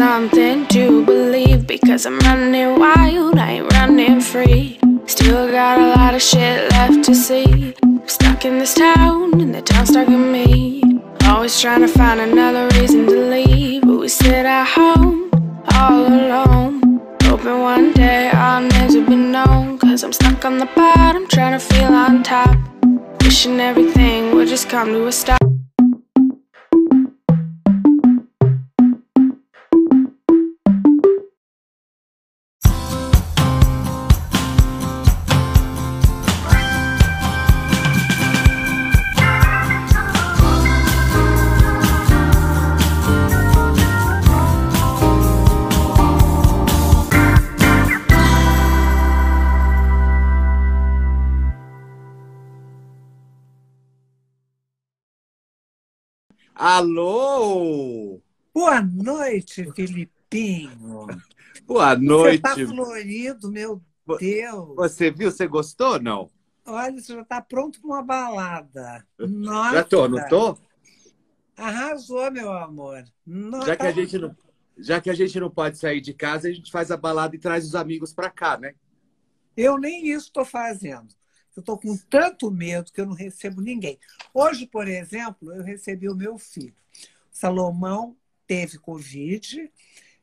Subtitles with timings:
[0.00, 4.80] something to believe because I'm running wild, I ain't running free.
[5.04, 7.74] Still got a lot of shit left to see.
[7.82, 10.82] I'm stuck in this town, and the town's stuck in me.
[11.24, 15.30] Always trying to find another reason to leave, but we sit at home
[15.74, 16.80] all alone.
[17.24, 19.78] Hoping one day our names will be known.
[19.78, 22.56] Cause I'm stuck on the bottom, trying to feel on top.
[23.22, 25.39] Wishing everything would just come to a stop.
[56.80, 58.22] Alô!
[58.54, 61.08] Boa noite, Filipinho.
[61.66, 62.40] Boa noite.
[62.40, 63.82] Você tá florido, meu
[64.18, 64.76] Deus.
[64.76, 65.30] Você viu?
[65.30, 66.30] Você gostou ou não?
[66.64, 69.06] Olha, você já tá pronto para uma balada.
[69.18, 69.74] Nossa.
[69.76, 70.56] Já tô, não tô?
[71.54, 73.04] Arrasou, meu amor.
[73.26, 74.36] Nossa, Já que, a gente não,
[74.78, 77.38] já que a gente não pode sair de casa, a gente faz a balada e
[77.38, 78.72] traz os amigos pra cá, né?
[79.54, 81.14] Eu nem isso estou fazendo.
[81.60, 83.98] Eu estou com tanto medo que eu não recebo ninguém.
[84.32, 86.74] Hoje, por exemplo, eu recebi o meu filho.
[87.30, 88.16] O Salomão
[88.46, 89.70] teve Covid,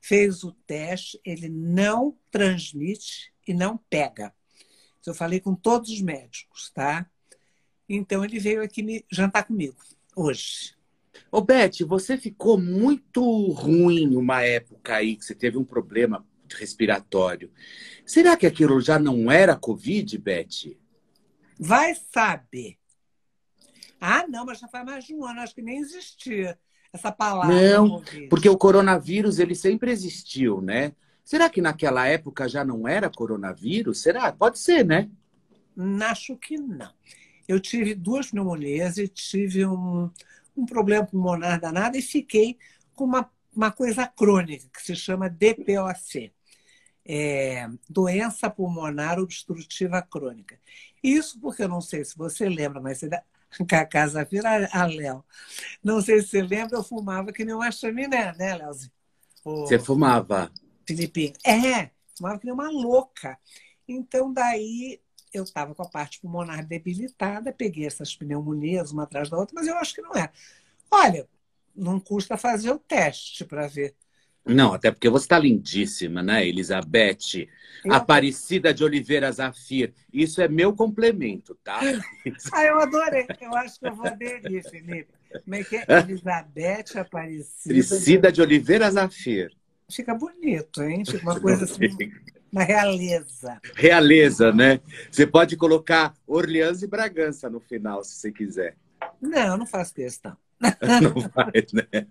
[0.01, 4.33] fez o teste, ele não transmite e não pega.
[5.05, 7.09] Eu falei com todos os médicos, tá?
[7.87, 9.77] Então ele veio aqui me jantar comigo
[10.15, 10.75] hoje.
[11.31, 16.25] Ô, Beth, você ficou muito ruim uma época aí que você teve um problema
[16.55, 17.51] respiratório.
[18.05, 20.75] Será que aquilo já não era Covid, Beth?
[21.59, 22.77] Vai saber.
[23.99, 26.57] Ah, não, mas já faz mais de um ano, acho que nem existia
[26.93, 27.55] essa palavra.
[27.55, 28.03] Não.
[28.29, 30.93] Porque o coronavírus, ele sempre existiu, né?
[31.23, 34.01] Será que naquela época já não era coronavírus?
[34.01, 34.31] Será?
[34.31, 35.09] Pode ser, né?
[36.09, 36.91] Acho que não.
[37.47, 40.09] Eu tive duas pneumonias e tive um,
[40.55, 42.57] um problema pulmonar danado e fiquei
[42.95, 46.31] com uma, uma coisa crônica que se chama DPOC.
[47.07, 50.59] É, doença pulmonar obstrutiva crônica.
[51.01, 53.23] Isso porque eu não sei se você lembra, mas você dá-
[53.73, 55.23] a casa vira a Léo.
[55.83, 58.91] Não sei se você lembra, eu fumava que nem uma chaminé, né, Léozinho?
[59.63, 60.51] Você fumava.
[60.87, 61.33] Filipinho.
[61.45, 63.37] É, fumava que nem uma louca.
[63.87, 65.01] Então, daí
[65.33, 69.67] eu estava com a parte pulmonar debilitada, peguei essas pneumonias uma atrás da outra, mas
[69.67, 70.31] eu acho que não é.
[70.91, 71.27] Olha,
[71.75, 73.95] não custa fazer o teste para ver.
[74.47, 77.47] Não, até porque você está lindíssima, né, Elizabeth?
[77.85, 79.93] Eu- Aparecida de Oliveira Zafir.
[80.11, 81.79] Isso é meu complemento, tá?
[82.51, 83.27] Ah, eu adorei.
[83.39, 85.07] Eu acho que eu vou aderir, Felipe.
[85.43, 85.85] Como é que é?
[85.87, 87.75] Elizabeth Aparecida.
[87.85, 89.51] Aparecida de Oliveira Zafir.
[89.89, 91.05] Fica bonito, hein?
[91.05, 91.87] Fica uma coisa assim,
[92.51, 93.61] uma realeza.
[93.75, 94.81] Realeza, né?
[95.09, 98.75] Você pode colocar Orleans e Bragança no final, se você quiser.
[99.21, 100.35] Não, eu não faço questão.
[101.01, 102.07] Não vai, né?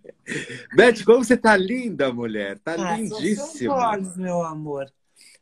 [0.73, 2.59] Beth, como você tá linda, mulher.
[2.59, 3.75] Tá Ah, são lindíssima.
[3.75, 4.93] olhos, meu amor.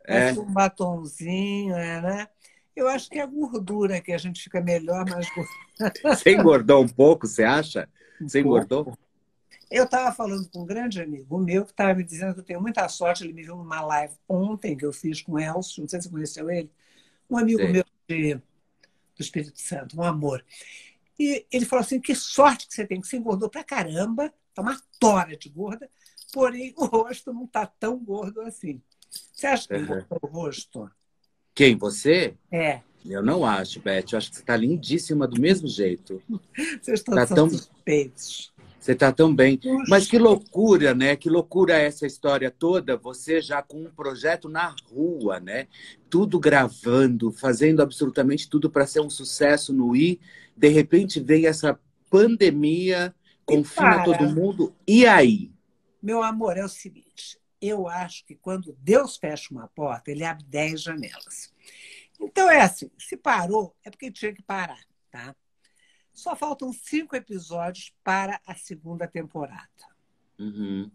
[0.07, 0.33] É.
[0.33, 2.29] Um batonzinho, é, né?
[2.75, 5.51] Eu acho que é a gordura que a gente fica melhor, mais gordo.
[6.17, 7.89] Você engordou um pouco, você acha?
[8.21, 8.97] Você engordou?
[9.71, 12.61] Eu estava falando com um grande amigo meu que estava me dizendo que eu tenho
[12.61, 13.25] muita sorte.
[13.25, 16.09] Ele me viu numa live ontem que eu fiz com o Elcio, não sei se
[16.09, 16.71] você conheceu ele,
[17.31, 17.73] um amigo Sei.
[17.73, 20.45] meu de- do Espírito Santo, um amor.
[21.19, 24.63] E ele falou assim: que sorte que você tem, que você engordou pra caramba, tá
[24.63, 25.89] uma tora de gorda,
[26.33, 28.81] porém o rosto não tá tão gordo assim.
[29.33, 29.83] Você acha que Uhum.
[29.83, 30.91] engordou o rosto?
[31.55, 32.35] Quem, você?
[32.51, 34.07] É, Eu não acho, Beth.
[34.13, 36.23] Eu acho que você tá lindíssima do mesmo jeito.
[36.83, 38.53] vocês estão Tá tão- suspeitos.
[38.85, 39.57] Você tá tão bem.
[39.57, 39.85] Puxa.
[39.89, 41.17] Mas que loucura, né?
[41.17, 42.99] Que loucura essa história toda.
[42.99, 45.69] Você já com um projeto na rua, né?
[46.11, 50.21] Tudo gravando, fazendo absolutamente tudo para ser um sucesso no I.
[50.55, 53.15] De repente vem essa pandemia,
[53.47, 54.77] confina todo mundo.
[54.87, 55.51] E aí?
[56.03, 60.45] Meu amor, é o seguinte: eu acho que quando Deus fecha uma porta, ele abre
[60.45, 61.51] dez janelas.
[62.21, 65.35] Então é assim: se parou, é porque tinha que parar, tá?
[66.15, 69.69] Só faltam cinco episódios para a segunda temporada.
[70.39, 70.91] Uhum.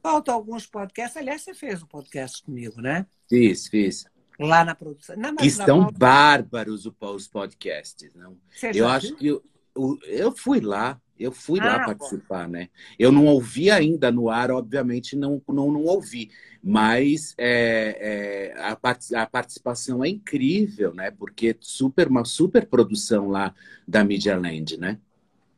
[0.00, 1.16] Faltam alguns podcasts.
[1.16, 3.04] Aliás, você fez um podcast comigo, né?
[3.28, 4.06] Fiz, fiz.
[4.38, 5.16] Lá na produção.
[5.16, 8.38] Não, Que na estão bárbaros os podcasts, não?
[8.48, 9.16] Você Eu acho viu?
[9.16, 9.26] que
[9.74, 12.70] eu, eu fui lá, Eu fui lá Ah, participar, né?
[12.98, 16.30] Eu não ouvi ainda no ar, obviamente não, não, não ouvi.
[16.62, 21.10] Mas é, é, a, parti- a participação é incrível, né?
[21.10, 23.54] Porque super, uma super produção lá
[23.86, 24.98] da Media Land, né?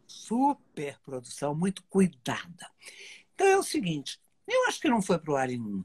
[0.06, 2.70] super produção, muito cuidada.
[3.35, 5.85] Então é o seguinte, eu acho que não foi para o ar em,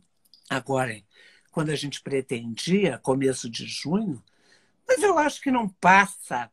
[0.49, 1.07] agora, em-
[1.51, 4.23] quando a gente pretendia, começo de junho,
[4.87, 6.51] mas eu acho que não passa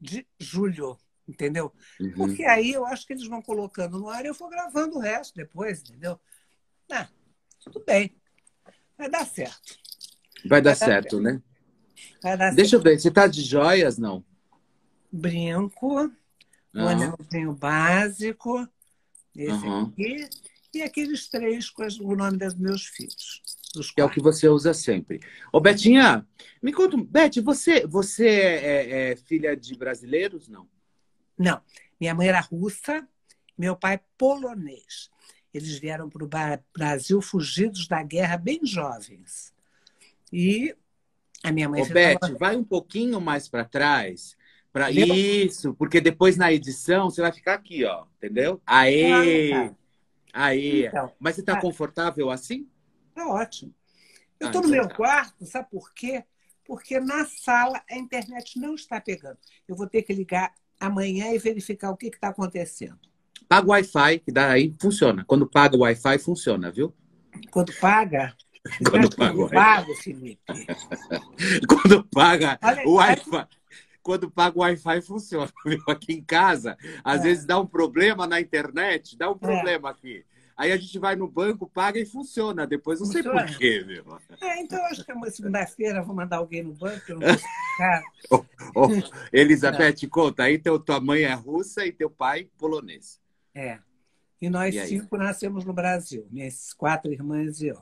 [0.00, 1.72] de julho, entendeu?
[2.00, 2.12] Uhum.
[2.12, 5.00] Porque aí eu acho que eles vão colocando no ar e eu vou gravando o
[5.00, 6.18] resto depois, entendeu?
[6.90, 7.08] Ah,
[7.62, 8.16] tudo bem.
[8.96, 9.78] Vai dar certo.
[10.46, 11.42] Vai dar Vai dar certo, né?
[12.22, 14.24] Vai dar Deixa eu ver, você tá de joias, não?
[15.12, 16.10] Brinco,
[16.74, 18.68] Ah, anelzinho básico,
[19.34, 19.92] esse Aham.
[19.92, 20.28] aqui,
[20.74, 23.42] e aqueles três com o nome dos meus filhos.
[23.74, 25.20] Dos que é o que você usa sempre.
[25.52, 26.26] Ô, Betinha,
[26.62, 30.68] me conta, Beth, você, você é, é- é filha de brasileiros, não?
[31.38, 31.60] Não,
[32.00, 33.06] minha mãe era russa,
[33.56, 35.10] meu pai polonês.
[35.52, 36.28] Eles vieram para o
[36.76, 39.54] Brasil fugidos da guerra bem jovens.
[40.32, 40.76] E
[41.42, 44.36] a minha mãe Ô, Beth, vai um pouquinho mais para trás.
[44.72, 44.90] Pra...
[44.90, 48.06] Isso, porque depois na edição você vai ficar aqui, ó.
[48.18, 48.60] Entendeu?
[48.66, 49.52] Aê!
[49.52, 49.76] Ah, tá.
[50.32, 50.86] Aê!
[50.86, 51.60] Então, Mas você tá Ah.
[51.60, 52.68] confortável assim?
[53.14, 53.74] tá ótimo.
[54.38, 54.94] Eu Ah, estou no então meu tá.
[54.94, 56.24] quarto, sabe por quê?
[56.64, 59.38] Porque na sala a internet não está pegando.
[59.66, 62.98] Eu vou ter que ligar amanhã e verificar o que está acontecendo.
[63.48, 65.24] Paga o Wi-Fi, que daí funciona.
[65.26, 66.94] Quando paga o Wi-Fi, funciona, viu?
[67.50, 68.34] Quando paga,
[68.90, 69.54] Quando paga o Wi-Fi.
[69.54, 70.42] pago, Felipe.
[71.68, 73.46] Quando paga o Wi-Fi.
[74.02, 75.82] Quando paga o Wi-Fi funciona, viu?
[75.88, 77.24] Aqui em casa, às É.
[77.24, 80.24] vezes dá um problema na internet, dá um problema aqui.
[80.58, 82.66] Aí a gente vai no banco, paga e funciona.
[82.66, 83.46] Depois não sei Funciona.
[83.46, 84.04] por quê, viu?
[84.42, 88.02] É, então, acho que uma segunda-feira vou mandar alguém no banco, eu não vou ficar.
[88.74, 88.88] Ô,
[89.32, 93.20] Elizabeth, conta, aí teu, tua mãe é russa e teu pai polonês.
[93.54, 93.78] É.
[94.42, 97.80] E nós E cinco nascemos no Brasil, minhas quatro irmãs e eu.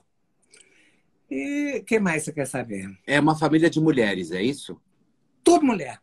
[1.31, 2.91] E o que mais você quer saber?
[3.07, 4.79] É uma família de mulheres, é isso?
[5.43, 5.99] Tudo mulher.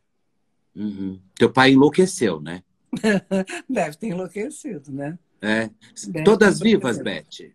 [0.75, 1.21] Uhum.
[1.35, 2.63] Teu pai enlouqueceu, né?
[3.69, 5.19] Deve ter enlouquecido, né?
[5.45, 5.69] É.
[6.07, 6.97] Deve Todas vivas.
[6.99, 7.51] Beth?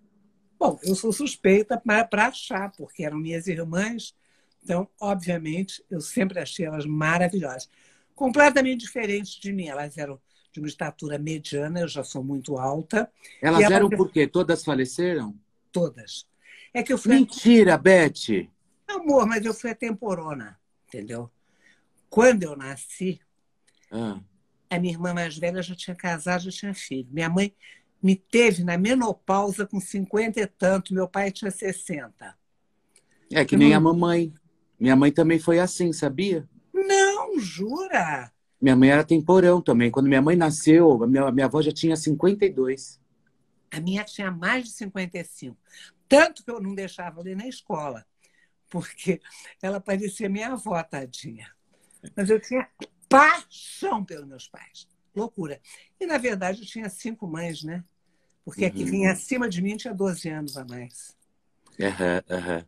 [0.58, 4.14] Bom, eu sou suspeita para achar, porque eram minhas irmãs.
[4.62, 7.68] Então, obviamente, eu sempre achei elas maravilhosas.
[8.14, 9.68] Completamente diferentes de mim.
[9.68, 10.20] Elas eram
[10.52, 14.26] de uma estatura mediana, eu já sou muito alta, Elas ela- eram por quê?
[14.26, 15.34] Todas faleceram?
[15.72, 16.26] todas.
[16.74, 17.14] É que eu fui.
[17.14, 18.48] Mentira, Beth!
[18.88, 21.30] Amor, mas eu fui a temporona, entendeu?
[22.10, 23.20] Quando eu nasci,
[23.90, 24.18] Ah.
[24.70, 27.08] A minha irmã mais velha já tinha casado, já tinha filho.
[27.10, 27.54] Minha mãe
[28.02, 32.36] me teve na menopausa com 50 e tanto, meu pai tinha 60.
[33.32, 34.32] É que nem a mamãe.
[34.78, 36.48] Minha mãe também foi assim, sabia?
[36.72, 38.32] Não, jura?
[38.60, 39.90] Minha mãe era temporão também.
[39.90, 43.00] Quando minha mãe nasceu, minha, minha avó já tinha 52.
[43.70, 45.56] A minha tinha mais de 55.
[46.08, 48.06] Tanto que eu não deixava ir na escola,
[48.70, 49.20] porque
[49.60, 51.50] ela parecia minha avó, tadinha.
[52.16, 52.66] Mas eu tinha
[53.08, 54.86] paixão pelos meus pais.
[55.14, 55.60] Loucura.
[56.00, 57.84] E, na verdade, eu tinha cinco mães, né?
[58.44, 58.90] Porque a que Uhum.
[58.90, 61.16] vinha acima de mim tinha 12 anos a mais.
[61.80, 62.64] Aham, aham.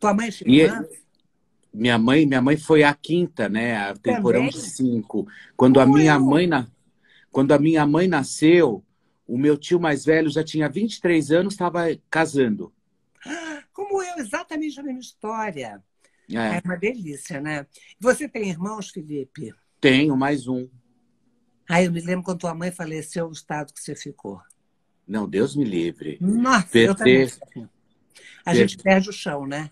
[0.00, 0.86] Tua mãe tinha E- irmã?
[1.72, 3.76] Minha mãe, minha mãe foi a quinta, né?
[3.76, 5.26] A temporão de cinco.
[5.56, 6.20] Quando a Como minha eu?
[6.20, 6.66] mãe na...
[7.32, 8.84] quando a minha mãe nasceu,
[9.26, 12.72] o meu tio mais velho já tinha 23 anos, estava casando.
[13.72, 15.82] Como eu, exatamente a mesma história.
[16.32, 17.66] É, É uma delícia, né?
[18.00, 19.52] Você tem irmãos, Felipe?
[19.84, 20.66] Tenho mais um.
[21.68, 24.40] Ah, eu me lembro quando tua mãe faleceu, o estado que você ficou.
[25.06, 26.16] Não, Deus me livre.
[26.22, 27.28] Nossa, eu também.
[27.28, 27.68] Perder.
[28.46, 29.70] A gente perde o chão, né?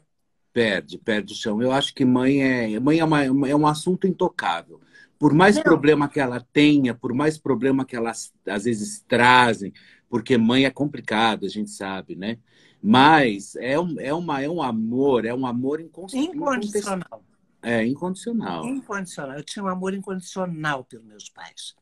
[0.52, 1.62] Perde, perde o chão.
[1.62, 4.82] Eu acho que mãe é, mãe é, uma- é um assunto intocável.
[5.18, 5.62] Por mais Não.
[5.62, 9.72] problema que ela tenha, por mais problema que elas às vezes trazem,
[10.10, 12.38] porque mãe é complicado, a gente sabe, né?
[12.82, 17.24] Mas é um, é uma, é um amor, é um amor incons- Incondicional.
[17.62, 18.64] É incondicional.
[18.66, 19.36] Incondicional.
[19.36, 21.74] Eu tinha um amor incondicional pelos meus pais.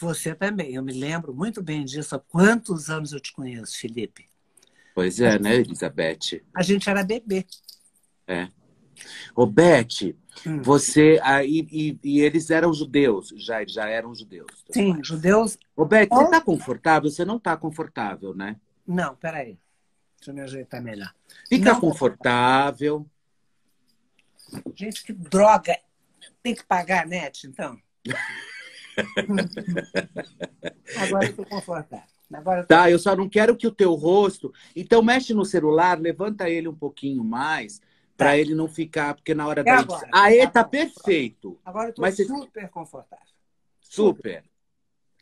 [0.00, 0.74] Você também.
[0.74, 2.14] Eu me lembro muito bem disso.
[2.16, 4.28] Há quantos anos eu te conheço, Felipe?
[4.94, 6.42] Pois é, né, Elizabeth?
[6.54, 7.46] A gente era bebê.
[9.34, 10.14] Ô, Beth,
[10.46, 10.62] Hum.
[10.62, 11.18] você.
[11.22, 14.46] Aí, e, e eles eram judeus, já, já eram judeus.
[14.70, 15.58] Sim, judeus.
[15.76, 16.30] Ô, Beth, você Oh.
[16.30, 17.10] tá confortável?
[17.10, 18.56] Você não tá confortável, né?
[18.86, 19.58] Não, peraí.
[20.18, 21.12] Deixa eu me ajeitar melhor.
[21.48, 21.80] Fica Não.
[21.80, 23.06] confortável.
[24.74, 25.78] Gente, que droga!
[26.42, 27.78] Tem que pagar a net, então?
[30.96, 32.04] Agora eu estou confortável.
[32.32, 32.68] Agora eu tô...
[32.68, 34.52] Tá, eu só não quero que o teu rosto.
[34.74, 37.80] Então mexe no celular, levanta ele um pouquinho mais,
[38.16, 38.38] para Tá.
[38.38, 40.08] ele não ficar, porque na hora E da agora?
[40.12, 41.58] Aê, Tá tá perfeito.
[41.64, 43.26] Agora eu estou Mas você- super confortável.
[43.80, 44.44] Super.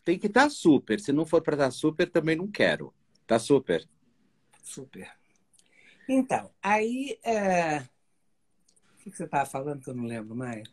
[0.04, 1.00] tem que estar tá super.
[1.00, 2.92] Se não for para estar tá super, também não quero.
[3.26, 3.86] Tá super.
[4.62, 5.10] Super.
[6.08, 7.18] Então, aí.
[7.22, 7.82] É...
[9.10, 10.68] Que você estava falando que eu não lembro mais?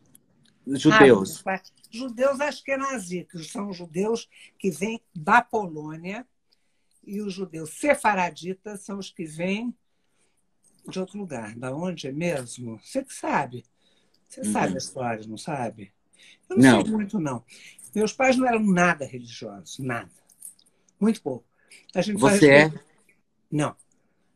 [0.66, 1.42] Judeus.
[1.46, 4.28] Ah, judeus acho que é nazi, que são judeus
[4.58, 6.26] que vêm da Polônia
[7.04, 9.72] e os judeus sefaraditas são os que vêm
[10.88, 11.54] de outro lugar.
[11.56, 12.80] Da onde é mesmo?
[12.80, 13.64] Você que sabe.
[14.28, 14.52] Você uhum.
[14.52, 15.92] sabe a história, não sabe?
[16.48, 17.44] Eu não, não, sei muito, não.
[17.94, 20.10] Meus pais não eram nada religiosos, nada.
[20.98, 21.46] Muito pouco.
[21.94, 22.72] A gente Você é?
[23.50, 23.76] Não.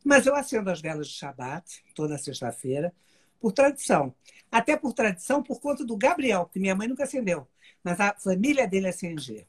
[0.05, 2.95] Mas eu acendo as velas de Shabat toda sexta-feira,
[3.41, 4.15] por tradição.
[4.51, 7.47] Até por tradição, por conta do Gabriel, que minha mãe nunca acendeu.
[7.83, 9.47] Mas a família dele acendia.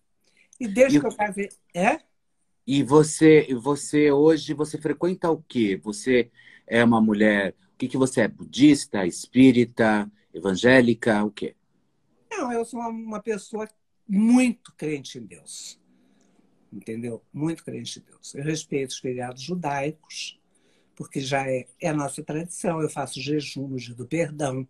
[0.59, 1.01] E desde e...
[1.01, 1.49] que eu casei.
[1.73, 1.99] É?
[2.65, 5.79] E você, você hoje, você frequenta o quê?
[5.83, 6.31] Você
[6.67, 7.55] é uma mulher.
[7.73, 8.27] O que, que você é?
[8.27, 11.55] Budista, espírita, evangélica, o quê?
[12.29, 13.67] Não, eu sou uma pessoa
[14.07, 15.79] muito crente em Deus.
[16.71, 17.23] Entendeu?
[17.33, 18.33] Muito crente em Deus.
[18.35, 20.39] Eu respeito os feriados judaicos,
[21.01, 22.79] porque já é, é a nossa tradição.
[22.79, 24.67] Eu faço jejum do perdão.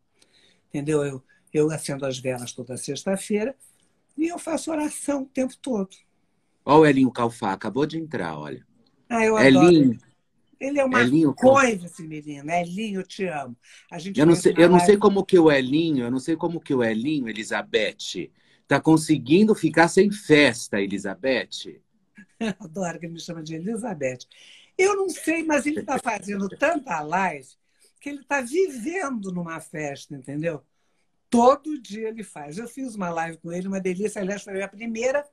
[0.69, 1.03] Entendeu?
[1.03, 1.23] Eu,
[1.53, 3.53] eu acendo as velas toda sexta-feira
[4.17, 5.89] e eu faço oração o tempo todo.
[6.63, 8.65] Olha o Elinho Calfá, acabou de entrar, olha.
[9.09, 9.93] Ah, eu Elinho.
[9.93, 10.11] Adoro.
[10.57, 12.50] Ele é uma Elinho, coisa, esse menino.
[12.50, 13.57] Elinho, eu te amo.
[13.91, 16.38] A gente eu não sei, eu não sei como que o Elinho, eu não sei
[16.38, 21.81] como que o Elinho, Elizabeth, está conseguindo ficar sem festa, Elizabeth.
[22.59, 24.19] Adoro que ele me chama de Elizabeth.
[24.78, 27.48] Eu não sei, mas ele está fazendo tanta live
[28.00, 30.63] que ele está vivendo numa festa, entendeu?
[31.30, 32.58] Todo dia ele faz.
[32.58, 34.22] Eu fiz uma live com ele, uma delícia.
[34.22, 35.25] Aliás, foi a primeira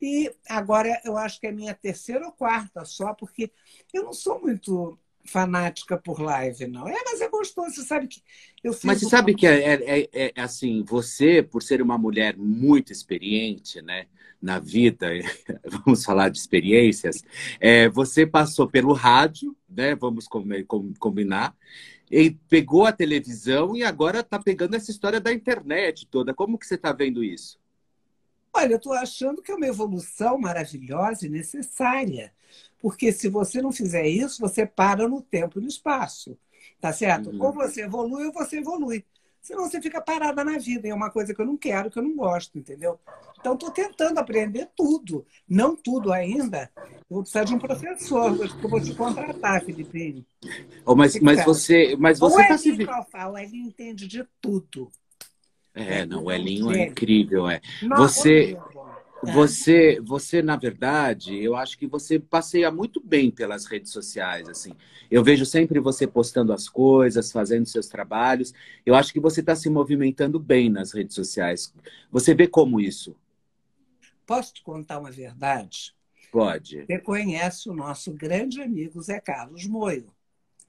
[0.00, 3.52] e agora eu acho que é minha terceira ou quarta só, porque
[3.94, 6.88] eu não sou muito fanática por live, não.
[6.88, 8.22] É, mas é gostoso, você sabe que
[8.62, 11.96] eu fiz Mas você sabe que é, é, é, é, assim, você, por ser uma
[11.96, 14.06] mulher muito experiente, né,
[14.40, 15.08] na vida,
[15.84, 17.22] vamos falar de experiências,
[17.60, 20.26] é, você passou pelo rádio, né, vamos
[20.98, 21.54] combinar,
[22.10, 26.34] e pegou a televisão e agora está pegando essa história da internet toda.
[26.34, 27.61] Como que você está vendo isso?
[28.54, 32.32] Olha, eu estou achando que é uma evolução maravilhosa e necessária.
[32.80, 36.36] Porque se você não fizer isso, você para no tempo e no espaço.
[36.80, 37.30] Tá certo?
[37.30, 37.42] Uhum.
[37.42, 39.04] Ou você evolui ou você evolui.
[39.40, 40.86] Senão você fica parada na vida.
[40.86, 42.98] E é uma coisa que eu não quero, que eu não gosto, entendeu?
[43.40, 45.26] Então, estou tentando aprender tudo.
[45.48, 46.70] Não tudo ainda.
[46.76, 50.24] Eu vou precisar de um professor, eu vou te contratar, Felipe.
[50.86, 51.96] Oh, mas, mas você.
[51.98, 52.70] Mas você está se.
[52.70, 54.92] O Elinho entende de tudo.
[55.74, 57.60] É, não, o Elinho é incrível, é.
[57.96, 58.58] Você,
[59.22, 64.72] você, você, na verdade, eu acho que você passeia muito bem pelas redes sociais, assim.
[65.10, 68.52] Eu vejo sempre você postando as coisas, fazendo seus trabalhos.
[68.84, 71.72] Eu acho que você está se movimentando bem nas redes sociais.
[72.10, 73.16] Você vê como isso?
[74.26, 75.94] Posso te contar uma verdade?
[76.30, 76.84] Pode.
[76.86, 80.06] Você conhece o nosso grande amigo Zé Carlos Moio.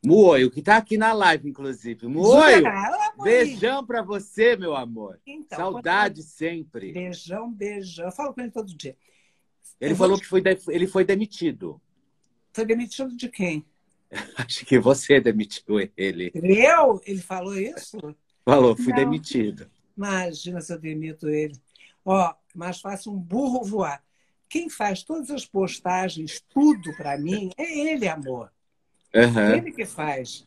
[0.06, 2.08] Moio, que está aqui na live, inclusive.
[2.08, 2.64] Moio,
[3.24, 5.20] beijão para você, meu amor.
[5.26, 6.92] Então, Saudade sempre.
[6.92, 8.06] Beijão, beijão.
[8.06, 8.98] Eu falo com ele todo dia.
[9.80, 10.58] Ele eu falou que foi de...
[10.68, 11.82] ele foi demitido.
[12.52, 13.66] Foi demitido de quem?
[14.38, 16.32] Acho que você demitiu ele.
[16.36, 17.02] Eu?
[17.06, 17.98] Ele falou isso?
[18.46, 18.96] Falou, fui Não.
[18.96, 19.70] demitido.
[19.98, 21.56] Imagina se eu demito ele.
[22.06, 24.04] Ó, mais fácil um burro voar.
[24.50, 28.53] Quem faz todas as postagens, tudo para mim, é ele, amor.
[29.16, 29.56] Uhum.
[29.56, 30.46] Ele que faz.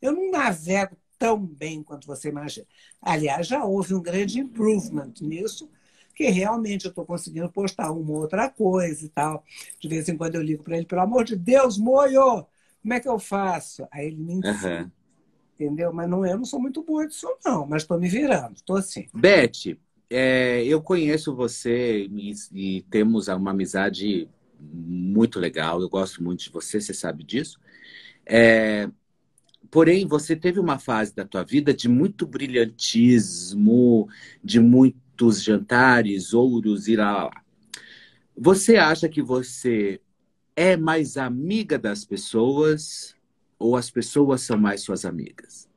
[0.00, 2.66] Eu não navego tão bem quanto você imagina.
[3.02, 5.68] Aliás, já houve um grande improvement nisso,
[6.14, 9.44] que realmente eu estou conseguindo postar uma outra coisa e tal.
[9.80, 12.46] De vez em quando eu ligo para ele, pelo amor de Deus, moio,
[12.82, 13.86] como é que eu faço?
[13.90, 14.82] Aí ele me ensina.
[14.82, 14.90] Uhum.
[15.54, 15.92] Entendeu?
[15.92, 19.08] Mas não, eu não sou muito boa disso, não, mas estou me virando, estou assim.
[19.12, 19.76] Beth,
[20.08, 24.28] é, eu conheço você e, e temos uma amizade
[24.60, 25.80] muito legal.
[25.80, 27.58] Eu gosto muito de você, você sabe disso.
[28.30, 28.90] É,
[29.70, 34.06] porém, você teve uma fase da tua vida de muito brilhantismo,
[34.44, 37.30] de muitos jantares, ouros e lá.
[38.36, 40.00] Você acha que você
[40.54, 43.16] é mais amiga das pessoas
[43.58, 45.68] ou as pessoas são mais suas amigas?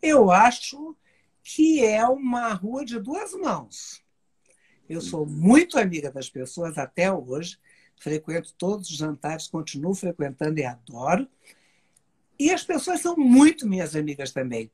[0.00, 0.96] Eu acho
[1.42, 4.02] que é uma rua de duas mãos.
[4.88, 7.58] Eu sou muito amiga das pessoas até hoje,
[8.02, 11.28] frequento todos os jantares, continuo frequentando e adoro.
[12.38, 14.70] E as pessoas são muito minhas amigas também.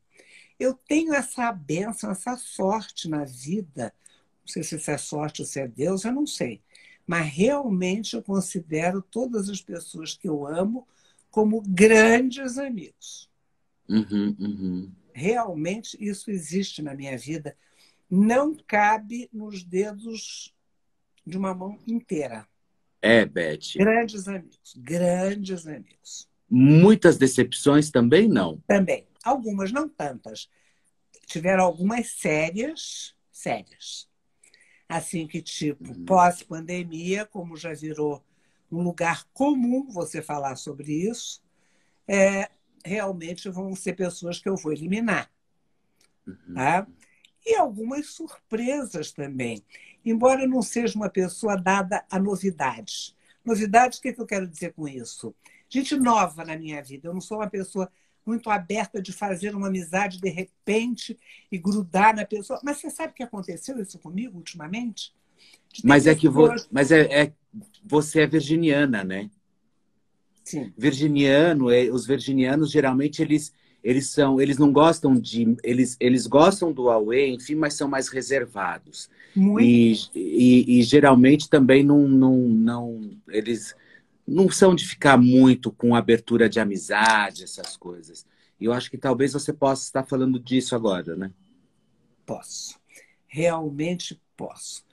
[0.58, 3.92] Eu tenho essa benção, essa sorte na vida.
[4.40, 6.62] Não sei se isso é sorte ou se é Deus, eu não sei.
[7.06, 10.86] Mas realmente eu considero todas as pessoas que eu amo
[11.30, 13.30] como grandes amigos.
[13.88, 14.92] Uhum, uhum.
[15.12, 17.56] Realmente isso existe na minha vida.
[18.10, 20.54] Não cabe nos dedos
[21.26, 22.46] de uma mão inteira.
[23.00, 23.76] É, Beth.
[23.76, 26.28] Grandes amigos, grandes amigos.
[26.50, 28.58] Muitas decepções também não.
[28.66, 29.06] Também.
[29.22, 30.48] Algumas, não tantas.
[31.26, 34.08] Tiveram algumas sérias, sérias.
[34.88, 36.04] Assim que, tipo, Uhum.
[36.06, 38.24] pós-pandemia, como já virou
[38.72, 41.42] um lugar comum você falar sobre isso,
[42.06, 42.48] é,
[42.84, 45.30] realmente vão ser pessoas que eu vou eliminar.
[46.26, 46.54] Uhum.
[46.54, 46.86] Tá?
[47.44, 49.62] E algumas surpresas também.
[50.10, 53.14] Embora eu não seja uma pessoa dada a novidades.
[53.44, 55.34] Novidades, o que, que eu quero dizer com isso?
[55.68, 57.08] Gente nova na minha vida.
[57.08, 57.90] Eu não sou uma pessoa
[58.24, 61.18] muito aberta de fazer uma amizade de repente
[61.50, 62.60] e grudar na pessoa.
[62.62, 65.14] Mas você sabe o que aconteceu isso comigo ultimamente?
[65.84, 66.48] Mas é que vo...
[66.70, 67.32] mas é, é-
[67.84, 69.30] você é virginiana, né?
[70.44, 70.72] Sim.
[70.76, 76.72] Virginiano, é- os virginianos geralmente eles eles são, eles não gostam de, eles eles gostam
[76.72, 79.08] do Huawei, enfim, mas são mais reservados.
[79.34, 79.64] Muito.
[79.64, 83.74] E, e, e geralmente também não, não, não eles
[84.26, 88.26] não são de ficar muito com abertura de amizade, essas coisas.
[88.60, 91.32] E eu acho que talvez você possa estar falando disso agora, né?
[92.26, 92.78] Posso.
[93.26, 94.84] Realmente posso.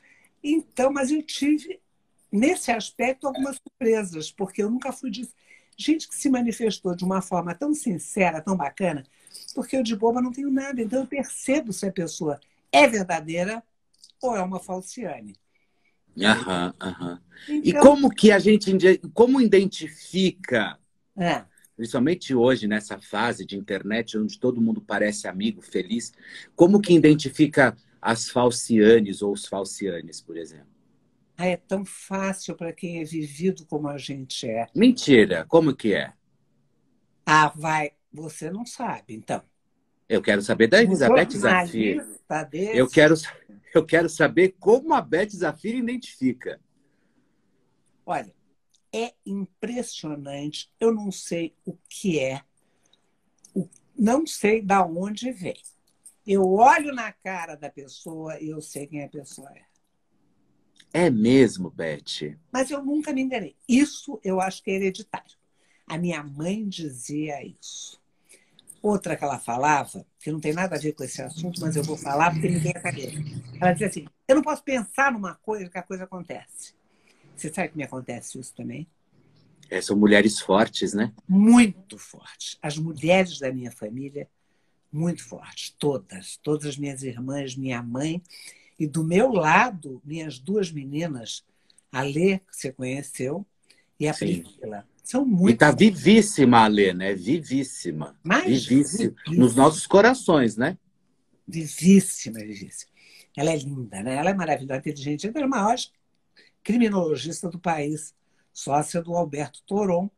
[0.41, 1.81] Então, mas eu tive,
[2.31, 5.27] nesse aspecto, algumas surpresas, porque eu nunca fui de
[5.77, 9.03] gente que se manifestou de uma forma tão sincera, tão bacana,
[9.53, 10.81] porque eu de boba não tenho nada.
[10.81, 12.39] Então, eu percebo se a pessoa
[12.71, 13.63] é verdadeira
[14.21, 15.35] ou é uma falciane.
[16.21, 17.21] Aham, aham.
[17.49, 18.71] E Então, como que a gente
[19.13, 20.79] como identifica,
[21.17, 21.43] é,
[21.75, 26.13] principalmente hoje nessa fase de internet onde todo mundo parece amigo, feliz,
[26.55, 30.74] como que identifica as falcianes ou os falcianes, por exemplo?
[31.37, 34.67] Ah, é tão fácil para quem é vivido como a gente é.
[34.75, 36.13] Mentira, como que é?
[37.25, 39.41] Ah, vai, você não sabe, então.
[40.07, 41.97] Eu quero saber da Elizabeth Zafir.
[41.97, 42.19] desse-
[42.77, 43.15] Eu quero,
[43.73, 46.61] eu quero saber como a Beth Zafir identifica.
[48.05, 48.33] Olha,
[48.93, 50.71] é impressionante.
[50.79, 52.43] Eu não sei o que é,
[53.97, 55.59] não sei da onde vem.
[56.25, 59.63] Eu olho na cara da pessoa e eu sei quem a pessoa é.
[60.93, 62.37] É mesmo, Beth?
[62.51, 63.55] Mas eu nunca me enganei.
[63.67, 65.35] Isso eu acho que é hereditário.
[65.87, 68.01] A minha mãe dizia isso.
[68.81, 71.83] Outra que ela falava, que não tem nada a ver com esse assunto, mas eu
[71.83, 73.13] vou falar porque ninguém é cadeira.
[73.59, 76.73] Ela dizia assim: eu não posso pensar numa coisa que a coisa acontece.
[77.35, 78.87] Você sabe que me acontece isso também?
[79.69, 81.11] É, são mulheres fortes, né?
[81.27, 82.57] muito fortes.
[82.61, 84.29] As mulheres da minha família,
[84.91, 85.75] muito fortes.
[85.77, 86.37] Todas.
[86.37, 88.21] Todas as minhas irmãs, minha mãe.
[88.77, 91.45] E do meu lado, minhas duas meninas,
[91.91, 93.45] a Lê, que você conheceu,
[93.99, 94.41] e a Sim.
[94.43, 94.87] Priscila.
[95.03, 95.57] São E muito.
[95.59, 97.13] tá vivíssima a Lê, né?
[97.13, 98.17] Vivíssima.
[98.23, 99.11] Mas Vivíssima.
[99.11, 99.37] vivíssima.
[99.37, 100.77] Nos nossos corações, né?
[101.47, 102.91] Vivíssima, vivíssima.
[103.37, 104.15] Ela é linda, né?
[104.15, 105.27] Ela é maravilhosa, inteligente.
[105.27, 105.75] Ela é a maior
[106.63, 108.13] criminologista do país,
[108.51, 110.09] sócia do Alberto Toron,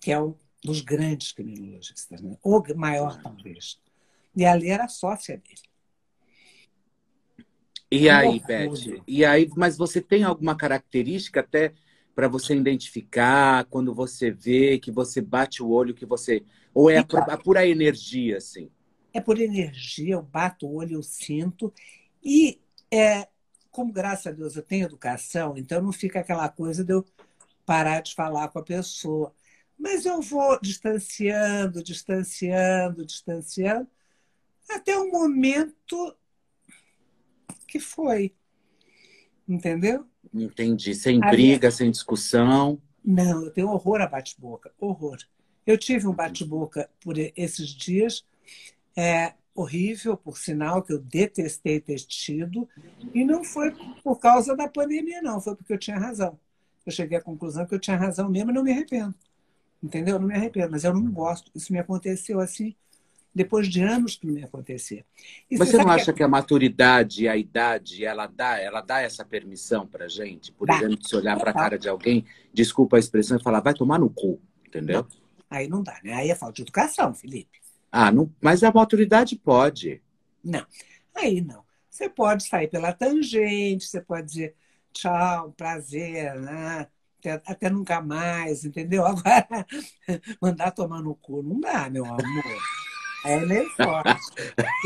[0.00, 2.36] que é um dos grandes criminologistas, né?
[2.42, 3.78] o maior, talvez.
[4.34, 5.60] E a Lê era sócia dele.
[7.96, 8.40] E aí, orgulho.
[8.40, 9.02] Beth?
[9.06, 11.72] E aí, mas você tem alguma característica até
[12.14, 16.98] para você identificar quando você vê que você bate o olho que você ou é
[16.98, 18.68] a, pu- a pura energia assim?
[19.12, 21.72] É por energia, eu bato o olho, eu sinto.
[22.22, 22.60] E,
[22.92, 23.28] é,
[23.70, 27.04] como graças a Deus eu tenho educação, então não fica aquela coisa de eu
[27.64, 29.32] parar de falar com a pessoa.
[29.78, 33.88] Mas eu vou distanciando, distanciando, distanciando,
[34.70, 36.16] até o momento
[37.66, 38.34] que foi.
[39.48, 40.06] Entendeu?
[40.32, 40.94] Entendi.
[40.94, 42.80] Sem A briga, sem discussão.
[43.04, 45.18] Não, eu tenho horror a bate-boca, horror.
[45.66, 48.24] Eu tive um bate-boca por esses dias,
[48.96, 52.68] é horrível, por sinal, que eu detestei ter tido,
[53.14, 56.38] e não foi por causa da pandemia, não, foi porque eu tinha razão.
[56.84, 59.14] Eu cheguei à conclusão que eu tinha razão mesmo e não me arrependo.
[59.82, 60.16] Entendeu?
[60.16, 61.50] Eu não me arrependo, mas eu não gosto.
[61.54, 62.74] Isso me aconteceu assim,
[63.34, 65.04] depois de anos que não me acontecia.
[65.50, 69.00] E Mas você não acha que a maturidade e a idade, ela dá, ela dá
[69.00, 70.52] essa permissão pra gente?
[70.52, 70.76] Por Dá.
[70.76, 71.62] exemplo, se olhar pra Total.
[71.62, 75.06] cara de alguém, desculpa a expressão, e falar, vai tomar no cu, entendeu?
[75.50, 76.14] Aí não dá, né?
[76.14, 77.60] Aí é falta de educação, Felipe.
[77.90, 80.00] Ah, não, mas a maturidade pode.
[80.42, 80.64] Não.
[81.14, 81.64] Aí não.
[81.90, 84.54] Você pode sair pela tangente, você pode dizer
[84.92, 86.88] tchau, prazer, né?
[87.24, 89.04] até, até nunca mais, entendeu?
[89.06, 89.66] Agora,
[90.40, 92.22] mandar tomar no cu não dá, meu amor.
[93.24, 94.20] É meio forte.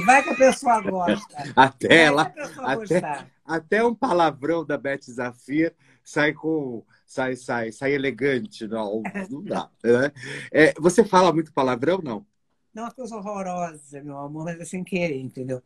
[0.07, 1.53] Vai que a pessoa gosta.
[1.57, 2.23] Até Vai ela,
[2.65, 5.75] até- até um palavrão da Beth Zafir
[6.05, 9.71] sai com sai sai sai elegante, não, não dá.
[9.83, 10.13] né?
[10.53, 12.27] É, você fala muito palavrão, não?
[12.75, 15.63] Não é uma coisa horrorosa, meu amor, mas é sem querer, entendeu?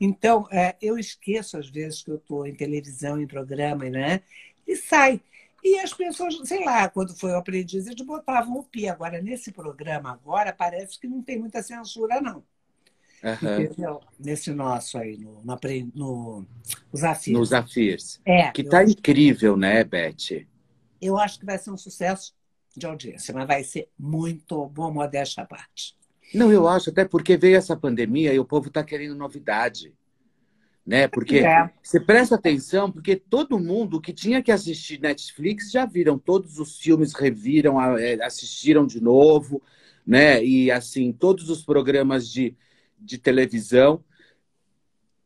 [0.00, 4.20] Então, é, eu esqueço às vezes que eu estou em televisão, em programa, né?
[4.66, 5.20] E sai.
[5.62, 8.88] E as pessoas, sei lá, quando foi o aprendiz, eles botavam o pi.
[8.88, 12.42] Agora, nesse programa, agora, parece que não tem muita censura, não.
[13.22, 14.00] Uhum.
[14.18, 15.58] Nesse nosso aí, no, no,
[15.94, 16.46] no,
[16.92, 17.38] no Zafirs.
[17.38, 18.20] No Zafirs.
[18.24, 20.44] É, que tá incrível, né, Beth?
[21.00, 22.34] Eu acho que vai ser um sucesso
[22.76, 25.96] de audiência, mas vai ser muito bom, modéstia à parte.
[26.34, 29.94] Não, eu acho, até porque veio essa pandemia e o povo está querendo novidade
[30.84, 31.06] né?
[31.06, 31.70] Porque é.
[31.82, 36.78] você presta atenção, porque todo mundo que tinha que assistir Netflix já viram todos os
[36.78, 39.62] filmes, reviram, é, assistiram de novo,
[40.06, 40.44] né?
[40.44, 42.56] E assim, todos os programas de,
[42.98, 44.04] de televisão.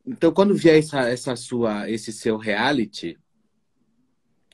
[0.05, 3.17] Então, quando vier essa, essa sua, esse seu reality,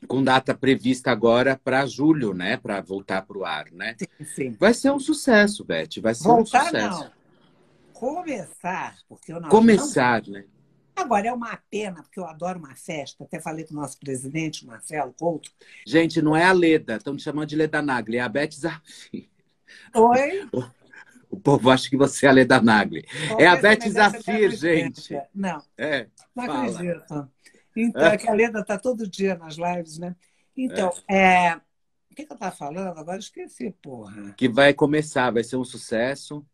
[0.08, 2.58] com data prevista agora para julho, né?
[2.58, 3.96] Para voltar para o ar, né?
[4.00, 4.58] Sim, sim.
[4.60, 6.02] Vai ser um sucesso, Beth.
[6.02, 7.04] Vai ser voltar, um sucesso.
[7.04, 7.12] Não.
[7.94, 9.50] Começar, porque eu não.
[9.50, 10.34] Começar, não...
[10.34, 10.46] né?
[10.96, 14.66] Agora, é uma pena, porque eu adoro uma festa, até falei com o nosso presidente,
[14.66, 15.52] Marcelo Couto.
[15.86, 19.30] Gente, não é a Leda, estão me chamando de Leda Nagli, é a Beth Zafir.
[19.96, 20.50] Oi?
[21.30, 23.04] O povo acha que você é a Leda Nagli.
[23.40, 25.20] é a Beth Zafir, gente.
[25.34, 26.70] Não, é, não fala.
[26.70, 27.32] acredito.
[27.76, 30.16] Então, é que a Leda está todo dia nas lives, né?
[30.56, 31.48] Então, é.
[31.48, 31.56] é...
[31.56, 33.00] o que, que eu estava falando?
[33.00, 34.32] Agora esqueci, porra.
[34.38, 36.46] Que vai começar, vai ser um sucesso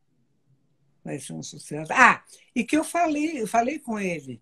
[1.03, 1.91] vai ser um sucesso.
[1.93, 2.23] Ah,
[2.55, 4.41] e que eu falei, eu falei com ele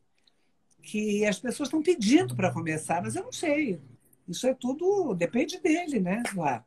[0.82, 3.80] que as pessoas estão pedindo para começar, mas eu não sei.
[4.28, 6.24] Isso é tudo, depende dele, né?
[6.36, 6.64] Lá.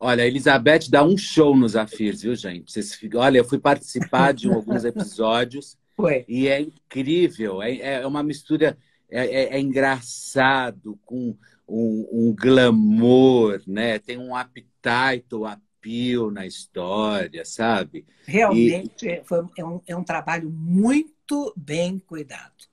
[0.00, 2.72] Olha, a Elizabeth dá um show nos Afirs, viu, gente?
[2.72, 6.24] Vocês, olha, eu fui participar de alguns episódios Foi.
[6.26, 7.62] e é incrível.
[7.62, 8.76] É, é uma mistura,
[9.08, 11.36] é, é, é engraçado, com
[11.68, 13.98] um, um, glamour, né?
[13.98, 15.34] Tem um appetite,
[15.82, 18.06] desafio na história, sabe?
[18.24, 19.24] Realmente e...
[19.24, 22.70] foi, é, um, é um trabalho muito bem cuidado.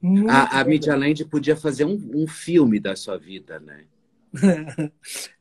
[0.00, 3.84] Muito a, a Land podia fazer um, um filme da sua vida, né?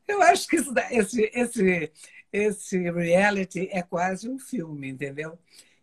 [0.08, 1.91] Eu acho que isso, esse, esse,
[2.32, 5.38] esse reality é quase um filme, entendeu?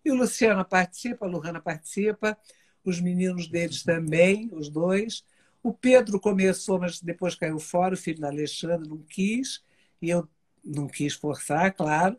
[0.04, 2.36] E o Luciano participa, a Luhana participa,
[2.84, 5.24] os meninos deles também, os dois.
[5.62, 9.62] O Pedro começou, mas depois caiu fora, o filho da Alexandre não quis.
[10.00, 10.28] E eu
[10.64, 12.16] não quis forçar, claro.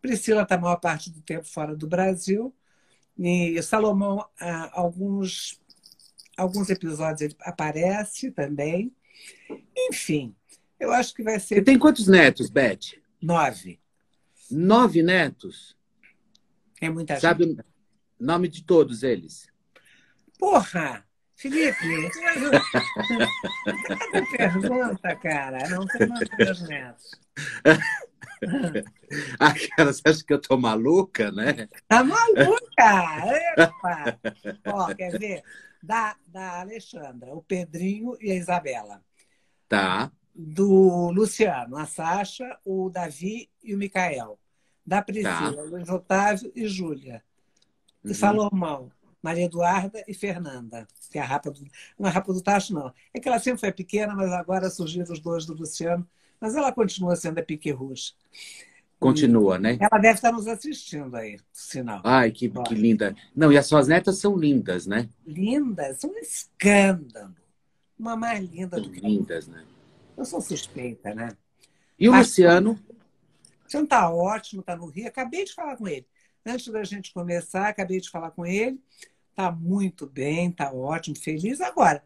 [0.00, 2.54] Priscila está a maior parte do tempo fora do Brasil.
[3.18, 4.24] E Salomão,
[4.72, 5.60] alguns,
[6.36, 8.94] alguns episódios ele aparece também.
[9.76, 10.34] Enfim,
[10.78, 11.56] eu acho que vai ser.
[11.56, 12.98] Você tem quantos netos, Beth?
[13.20, 13.80] Nove.
[14.50, 15.76] Nove netos?
[16.80, 17.60] É muita Sabe gente.
[17.60, 17.64] o
[18.20, 19.48] nome de todos eles?
[20.38, 21.06] Porra!
[21.36, 22.10] Felipe,
[24.12, 25.68] não pergunta, cara.
[25.68, 27.10] Não tem meus netos.
[29.38, 31.68] Aquela, você acha que eu tô maluca, né?
[31.86, 33.22] Tá maluca!
[33.54, 34.18] Epa!
[34.66, 35.42] Ó, quer ver?
[35.82, 39.04] Da, da Alexandra, o Pedrinho e a Isabela.
[39.68, 40.10] Tá.
[40.34, 44.38] Do Luciano, a Sasha, o Davi e o Micael.
[44.86, 45.62] Da Priscila, tá.
[45.62, 47.22] Luiz Otávio e Júlia.
[48.02, 48.14] E uhum.
[48.14, 51.60] Salomão, Maria Eduarda e Fernanda, que é a rapa do.
[51.98, 52.92] Não é a rapa do Tacho, não.
[53.12, 56.06] É que ela sempre foi pequena, mas agora surgiram os dois do Luciano.
[56.40, 58.12] Mas ela continua sendo a Pique Rouge.
[58.98, 59.76] Continua, né?
[59.78, 62.00] Ela deve estar nos assistindo aí, sinal.
[62.02, 63.14] Ai, que, que linda.
[63.34, 65.08] Não, e as suas netas são lindas, né?
[65.26, 67.34] Lindas, são um escândalo.
[67.98, 69.00] Uma mais linda do que.
[69.00, 69.64] Lindas, né?
[70.16, 71.30] Eu sou suspeita, né?
[71.98, 72.70] E o Mas, Luciano?
[72.70, 75.08] O Luciano está ótimo, está no Rio.
[75.08, 76.06] Acabei de falar com ele.
[76.44, 78.80] Antes da gente começar, acabei de falar com ele.
[79.36, 81.60] Está muito bem, está ótimo, feliz.
[81.60, 82.02] Agora,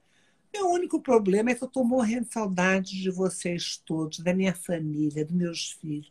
[0.52, 4.54] meu único problema é que eu estou morrendo de saudade de vocês todos, da minha
[4.54, 6.10] família, dos meus filhos,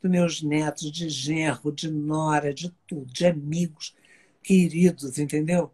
[0.00, 3.96] dos meus netos, de genro, de nora, de tudo, de amigos
[4.42, 5.72] queridos, entendeu?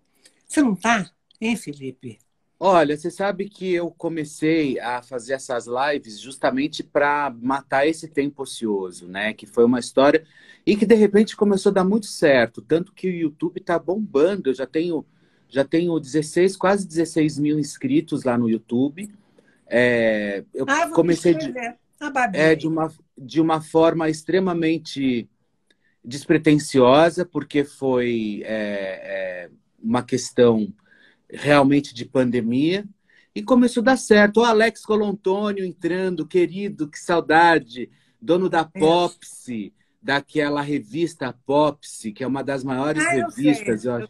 [0.49, 2.19] Você não está, hein, Felipe?
[2.59, 8.43] Olha, você sabe que eu comecei a fazer essas lives justamente para matar esse tempo
[8.43, 9.35] ocioso, né?
[9.35, 10.25] Que foi uma história
[10.65, 14.49] e que de repente começou a dar muito certo, tanto que o YouTube está bombando.
[14.49, 15.05] Eu já tenho
[15.49, 19.09] já tenho 16, quase 16 mil inscritos lá no YouTube.
[19.67, 21.53] É, eu ah, comecei de,
[22.33, 25.29] é, de, uma, de uma forma extremamente
[26.05, 29.51] despretensiosa, porque foi é, é,
[29.83, 30.73] uma questão
[31.31, 32.85] realmente de pandemia.
[33.35, 34.41] E começou a dar certo.
[34.41, 42.27] O Alex Colontônio entrando, querido, que saudade, dono da Popsi, daquela revista Popsi, que é
[42.27, 44.09] uma das maiores ah, revistas, sei, eu acho,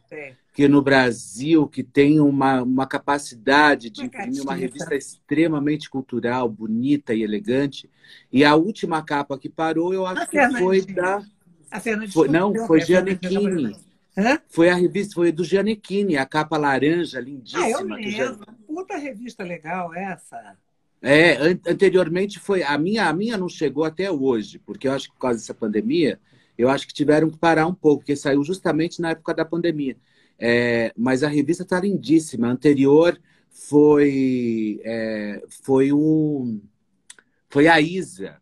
[0.53, 7.13] que no Brasil, que tem uma, uma capacidade de imprimir uma revista extremamente cultural, bonita
[7.13, 7.91] e elegante.
[8.33, 11.23] E a última capa que parou, eu acho que foi da
[11.71, 13.86] A Foi, não, foi a Fernanda Giannichini.
[14.17, 14.41] Hã?
[14.49, 17.97] Foi a revista, foi do Giannichini, a capa laranja, Ah, eu lindíssima.
[17.99, 18.47] que o Gian- lembro.
[18.67, 20.57] Puta revista legal essa.
[21.03, 22.63] É, an- anteriormente foi.
[22.63, 25.55] A minha, a minha não chegou até hoje, porque eu acho que por causa dessa
[25.55, 26.19] pandemia,
[26.57, 29.97] eu acho que tiveram que parar um pouco, porque saiu justamente na época da pandemia.
[30.39, 32.49] É, mas a revista está lindíssima.
[32.49, 36.59] A anterior foi, é, foi o.
[37.49, 38.41] Foi a Isa,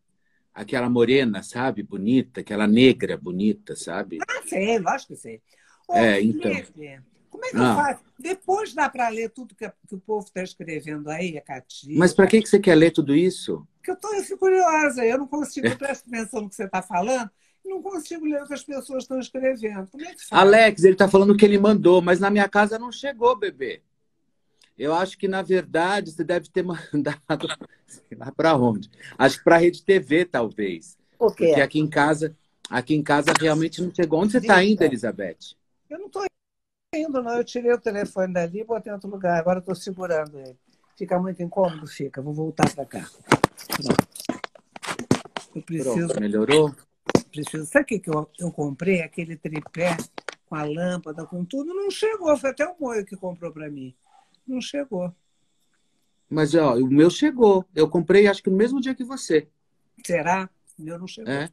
[0.54, 1.82] aquela morena, sabe?
[1.82, 4.18] Bonita, aquela negra bonita, sabe?
[4.28, 5.42] Ah, sei, lógico que sei.
[5.88, 6.50] Ô, É, então.
[6.50, 7.60] Felipe, Como é que Ah.
[7.60, 8.04] eu faço?
[8.18, 11.98] Depois dá para ler tudo que, que o povo está escrevendo aí, a Catia.
[11.98, 13.66] Mas para que, que você quer ler tudo isso?
[13.76, 16.64] Porque eu, tô, eu fico curiosa, eu não consigo, eu presto atenção no que você
[16.64, 17.28] está falando,
[17.64, 19.88] não consigo ler o que as pessoas estão escrevendo.
[19.88, 20.28] Como é que faz?
[20.30, 23.82] Alex, ele tá falando que ele mandou, mas na minha casa não chegou, bebê.
[24.78, 27.48] Eu acho que, na verdade, você deve ter mandado.
[27.86, 28.88] Sei lá para onde.
[29.18, 30.96] Acho que para a Rede TV, talvez.
[31.18, 31.46] O quê?
[31.48, 32.36] Porque aqui em casa,
[32.70, 34.20] aqui em casa realmente não chegou.
[34.20, 34.72] Onde você está Diga.
[34.72, 35.56] indo, Elizabeth?
[35.94, 36.24] Eu não estou
[36.92, 37.36] indo, não.
[37.36, 39.38] Eu tirei o telefone dali e botei em outro lugar.
[39.38, 40.58] Agora estou segurando ele.
[40.98, 41.86] Fica muito incômodo?
[41.86, 42.20] Fica.
[42.20, 43.08] Vou voltar para cá.
[43.76, 44.08] Pronto.
[45.54, 46.74] Eu preciso, Pronto, melhorou?
[47.30, 47.64] preciso.
[47.66, 49.02] Sabe o que, que eu, eu comprei?
[49.02, 49.96] Aquele tripé
[50.46, 51.72] com a lâmpada, com tudo.
[51.72, 52.36] Não chegou.
[52.36, 53.94] Foi até o Moio que comprou para mim.
[54.44, 55.14] Não chegou.
[56.28, 57.64] Mas ó, o meu chegou.
[57.72, 59.48] Eu comprei, acho que no mesmo dia que você.
[60.04, 60.50] Será?
[60.76, 61.32] O meu não chegou.
[61.32, 61.48] É.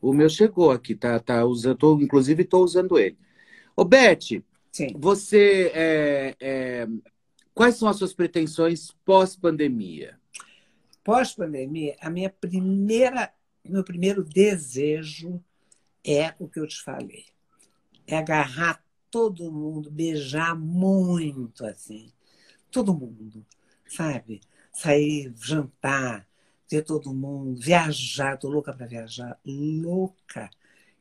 [0.00, 3.16] O meu chegou aqui, tá, tá usando, tô, inclusive estou usando ele.
[3.76, 4.94] Ô, Beth, Sim.
[4.96, 5.70] você.
[5.74, 6.88] é, é,
[7.54, 10.18] quais são as suas pretensões pós-pandemia?
[11.04, 13.32] Pós-pandemia, a minha primeira,
[13.64, 15.42] meu primeiro desejo
[16.04, 17.26] é o que eu te falei.
[18.06, 22.12] É agarrar todo mundo, beijar muito assim.
[22.70, 23.44] Todo mundo,
[23.86, 24.40] sabe?
[24.72, 26.26] Sair, jantar,
[26.70, 28.38] ver todo mundo, viajar.
[28.38, 30.48] Tô louca para viajar, louca.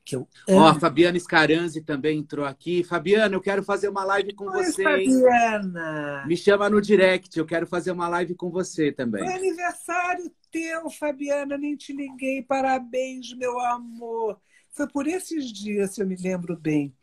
[0.04, 0.80] Que eu Ó, a.
[0.80, 2.84] Fabiana Scaranzi também entrou aqui.
[2.84, 5.12] Fabiana, eu quero fazer uma live com Oi, você, hein?
[5.12, 6.26] Fabiana.
[6.26, 9.24] Me chama no direct, eu quero fazer uma live com você também.
[9.24, 12.42] Foi aniversário teu, Fabiana, nem te liguei.
[12.42, 14.40] Parabéns, meu amor.
[14.72, 16.94] Foi por esses dias, se eu me lembro bem.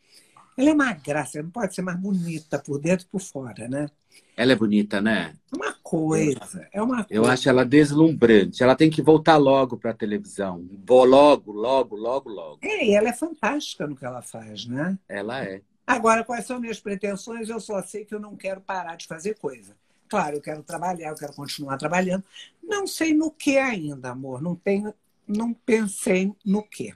[0.59, 3.87] Ela é uma graça, não pode ser mais bonita por dentro e por fora, né?
[4.35, 5.33] Ela é bonita, né?
[5.51, 7.31] É uma coisa, é uma Eu coisa.
[7.33, 8.61] acho ela deslumbrante.
[8.61, 10.67] Ela tem que voltar logo para a televisão.
[10.85, 12.59] Vou logo, logo, logo, logo.
[12.61, 14.97] É, e ela é fantástica no que ela faz, né?
[15.07, 15.61] Ela é.
[15.87, 17.47] Agora, quais são minhas pretensões?
[17.47, 19.75] Eu só sei que eu não quero parar de fazer coisa.
[20.09, 22.23] Claro, eu quero trabalhar, eu quero continuar trabalhando.
[22.61, 24.41] Não sei no que ainda, amor.
[24.41, 24.93] Não tenho,
[25.27, 26.93] não pensei no que.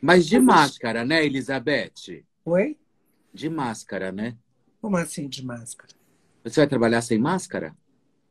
[0.00, 2.24] Mas de Mas- máscara, né, Elizabeth?
[2.44, 2.76] Oi?
[3.32, 4.36] De máscara, né?
[4.80, 5.92] Como assim de máscara?
[6.44, 7.74] Você vai trabalhar sem máscara?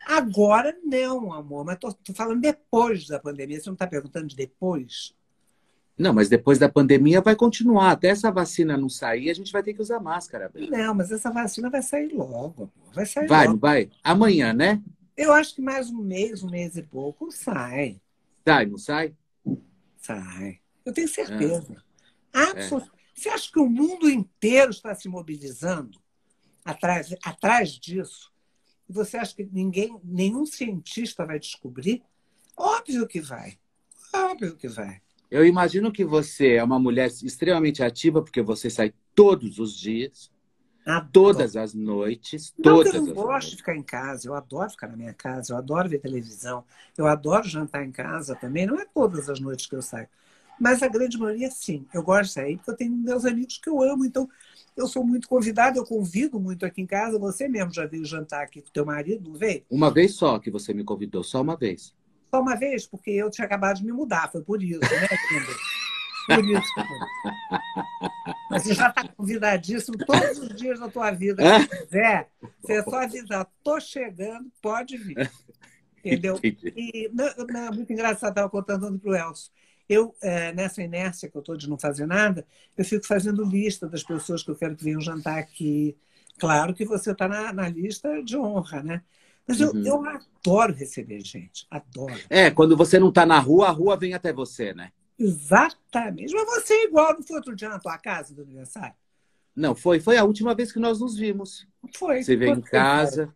[0.06, 3.60] Agora não, amor, mas tô, tô falando depois da pandemia.
[3.60, 5.16] Você não está perguntando de depois?
[5.98, 7.92] Não, mas depois da pandemia vai continuar.
[7.92, 10.50] Até essa vacina não sair, a gente vai ter que usar máscara.
[10.50, 10.68] Beth.
[10.70, 12.94] Não, mas essa vacina vai sair logo, amor.
[12.94, 13.62] Vai sair Vai, não logo.
[13.62, 13.90] vai?
[14.04, 14.82] Amanhã, né?
[15.16, 18.02] Eu acho que mais um mês, um mês e pouco, sai.
[18.48, 19.14] Sai, não sai?
[19.98, 20.60] Sai.
[20.84, 21.84] Eu tenho certeza.
[22.34, 22.40] É.
[22.42, 26.02] Absolut- Você acha que o mundo inteiro está se mobilizando
[26.66, 28.32] atrás, atrás disso?
[28.90, 32.02] E você acha que ninguém, nenhum cientista vai descobrir?
[32.58, 33.60] Óbvio que vai.
[34.12, 35.04] Óbvio que vai.
[35.30, 40.32] Eu imagino que você é uma mulher extremamente ativa, porque você sai todos os dias,
[40.84, 41.12] Adoro.
[41.12, 43.54] todas as noites, Não todas eu as não gosto de noites.
[43.60, 46.66] ficar em casa, eu adoro ficar na minha casa, eu adoro ver televisão,
[46.98, 48.66] eu adoro jantar em casa também.
[48.66, 50.10] Não é todas as noites que eu saio,
[50.62, 51.88] mas a grande maioria sim.
[51.92, 54.30] Eu gosto de sair porque eu tenho meus amigos que eu amo, então
[54.78, 57.18] eu sou muito convidada, eu convido muito aqui em casa.
[57.18, 59.64] Você mesmo já veio jantar aqui com teu marido, não veio?
[59.72, 61.96] Uma vez só que você me convidou, só uma vez.
[62.30, 65.56] Só uma vez, porque eu tinha acabado de me mudar, foi por isso, né, Kinder?
[66.28, 66.74] Por isso.
[68.52, 71.44] Mas você já está convidadíssimo todos os dias da tua vida.
[71.60, 72.30] Se quiser,
[72.62, 75.18] você é só avisar, tô chegando, pode vir.
[76.06, 76.36] Entendeu?
[76.36, 76.74] Entendi.
[76.76, 79.52] E não, não, é muito engraçado, estava contando para o Elcio.
[79.92, 82.46] Eu, é, nessa inércia que eu estou de não fazer nada,
[82.78, 85.98] eu fico fazendo lista das pessoas que eu quero que venham jantar aqui.
[86.40, 89.02] Claro que você está na, na lista de honra, né?
[89.46, 89.86] Mas eu, Uhum.
[89.86, 92.14] eu adoro receber gente, adoro.
[92.30, 94.94] É, quando você não tá na rua, a rua vem até você, né?
[95.20, 96.34] Exatamente.
[96.34, 98.96] Mas você é igual, não foi outro dia na tua casa do aniversário?
[99.54, 101.68] Não, foi, foi a última vez que nós nos vimos.
[101.96, 102.24] Foi.
[102.24, 103.34] Você veio em casa,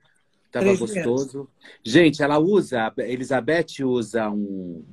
[0.51, 1.49] tava Três gostoso.
[1.83, 4.85] Gente, ela usa, a Elizabeth usa um,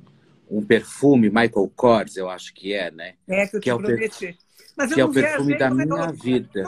[0.57, 3.15] um perfume Michael Kors, eu acho que é, né?
[3.27, 4.37] É que eu Que te é o per- prometi.
[4.75, 6.63] Mas eu que é o não perfume da é minha vida.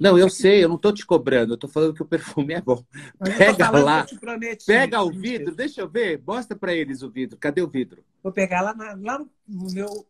[0.00, 2.60] Não, eu sei, eu não tô te cobrando, eu tô falando que o perfume é
[2.60, 2.84] bom.
[3.18, 4.18] Mas Pega lá, te.
[4.66, 7.36] Pega o vidro, deixa eu ver, mostra pra eles o vidro.
[7.38, 8.02] Cadê o vidro?
[8.22, 10.06] Vou pegar lá, na- lá no, meu.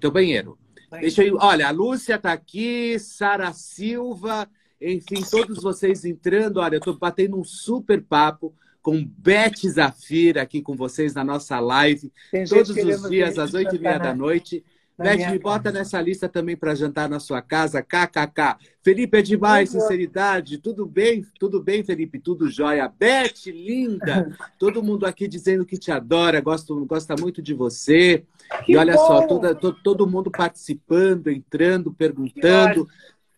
[0.00, 0.58] Teu banheiro.
[1.00, 1.36] Deixa eu.
[1.40, 4.48] Olha, a Lúcia está aqui, Sara Silva,
[4.80, 6.58] enfim, todos vocês entrando.
[6.58, 11.58] Olha, eu estou batendo um super papo com Beth Zafira aqui com vocês na nossa
[11.58, 14.62] live, Tem todos os dias às oito e meia da noite.
[14.96, 18.58] Beth, me bota nessa lista também para jantar na sua casa, kkk.
[18.82, 20.58] Felipe é demais, sinceridade.
[20.58, 21.24] Tudo bem?
[21.40, 22.20] Tudo bem, Felipe?
[22.20, 22.86] Tudo jóia.
[22.86, 24.36] Beth, linda.
[24.60, 28.22] Todo mundo aqui dizendo que te adora, gosta, gosta muito de você.
[28.66, 29.06] Que e olha bom.
[29.06, 32.86] só, toda, todo, todo mundo participando, entrando, perguntando.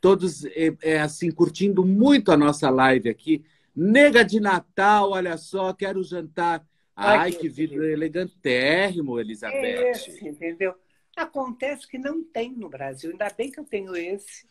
[0.01, 3.45] Todos, é, é, assim, curtindo muito a nossa live aqui.
[3.77, 6.67] Nega de Natal, olha só, quero jantar.
[6.97, 9.55] Ai, Ai que vidro elegantérrimo, Elizabeth.
[9.55, 10.75] É esse, entendeu?
[11.15, 13.11] Acontece que não tem no Brasil.
[13.11, 14.49] Ainda bem que eu tenho esse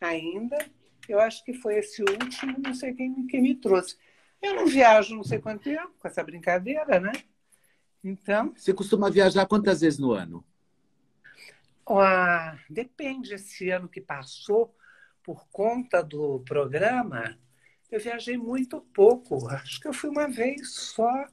[0.00, 0.56] ainda.
[1.08, 3.96] Eu acho que foi esse último, não sei quem, quem me trouxe.
[4.40, 7.12] Eu não viajo não sei quanto tempo com essa brincadeira, né?
[8.04, 8.52] Então.
[8.56, 10.44] Você costuma viajar quantas vezes no ano?
[11.88, 13.34] Ah, depende.
[13.34, 14.72] Esse ano que passou,
[15.22, 17.36] por conta do programa,
[17.90, 19.48] eu viajei muito pouco.
[19.48, 21.26] Acho que eu fui uma vez só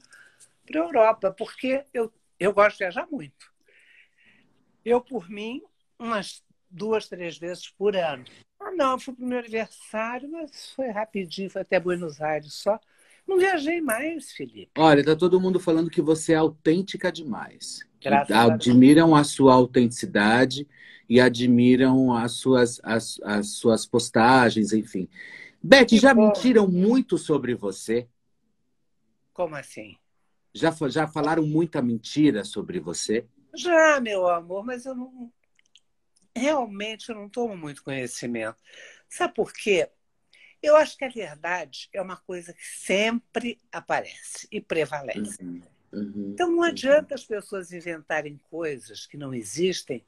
[0.66, 3.54] para a Europa, porque eu, eu gosto de viajar muito.
[4.84, 5.62] Eu, por mim,
[5.98, 8.26] umas duas, três vezes por ano.
[8.60, 12.80] Ah, não, fui para o meu aniversário, mas foi rapidinho, foi até Buenos Aires só.
[13.28, 14.72] Não viajei mais, Felipe.
[14.78, 17.80] Olha, tá todo mundo falando que você é autêntica demais.
[18.02, 20.68] Graças admiram a, a sua autenticidade
[21.10, 25.10] e admiram as suas, as, as suas postagens, enfim.
[25.68, 26.28] Beth, que já bom.
[26.28, 28.08] mentiram muito sobre você?
[29.34, 29.98] Como assim?
[30.54, 33.28] Já, já falaram muita mentira sobre você?
[33.56, 35.34] Já, meu amor, mas eu não.
[36.36, 38.62] Realmente eu não tomo muito conhecimento.
[39.10, 39.90] Sabe por quê?
[40.62, 45.44] Eu acho que a verdade é uma coisa que sempre aparece e prevalece.
[45.44, 46.64] Uhum, uhum, então não uhum.
[46.64, 50.06] adianta as pessoas inventarem coisas que não existem.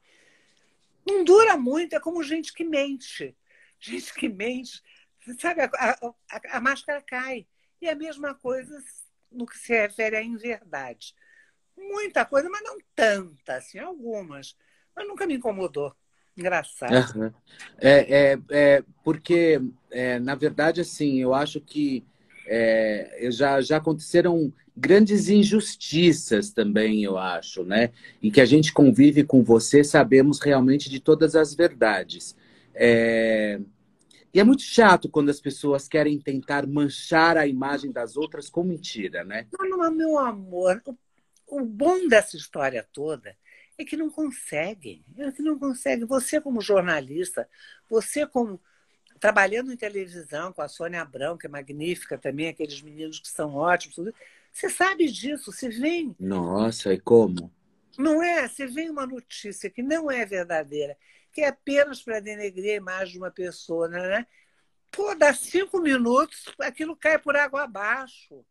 [1.04, 3.36] Não dura muito, é como gente que mente.
[3.80, 4.82] Gente que mente,
[5.38, 7.46] sabe, a, a, a máscara cai.
[7.80, 8.82] E é a mesma coisa
[9.30, 11.14] no que se refere à inverdade
[11.78, 14.56] muita coisa, mas não tanta, assim, algumas.
[14.94, 15.94] Mas nunca me incomodou.
[16.36, 17.18] Engraçado.
[17.18, 17.32] Uhum.
[17.80, 19.60] É, é, é, porque,
[19.90, 22.04] é, na verdade, assim, eu acho que
[22.46, 27.90] é, já, já aconteceram grandes injustiças também, eu acho, né?
[28.22, 32.36] E que a gente convive com você, sabemos realmente de todas as verdades.
[32.72, 33.58] É...
[34.38, 38.62] E é muito chato quando as pessoas querem tentar manchar a imagem das outras com
[38.62, 39.48] mentira, né?
[39.58, 40.80] Não, não, meu amor,
[41.44, 43.36] o bom dessa história toda
[43.76, 45.04] é que não conseguem.
[45.16, 46.06] É que não conseguem.
[46.06, 47.48] Você, como jornalista,
[47.90, 48.60] você, como
[49.18, 53.56] trabalhando em televisão com a Sônia Abrão, que é magnífica também, aqueles meninos que são
[53.56, 53.96] ótimos,
[54.52, 55.50] você sabe disso.
[55.50, 56.14] Se vem.
[56.16, 57.52] Nossa, e como?
[57.98, 58.46] Não é?
[58.46, 60.96] Se vem uma notícia que não é verdadeira,
[61.38, 64.26] que é apenas para denegrir a imagem de uma pessoa, né?
[64.90, 68.44] Pô, dá cinco minutos, aquilo cai por água abaixo.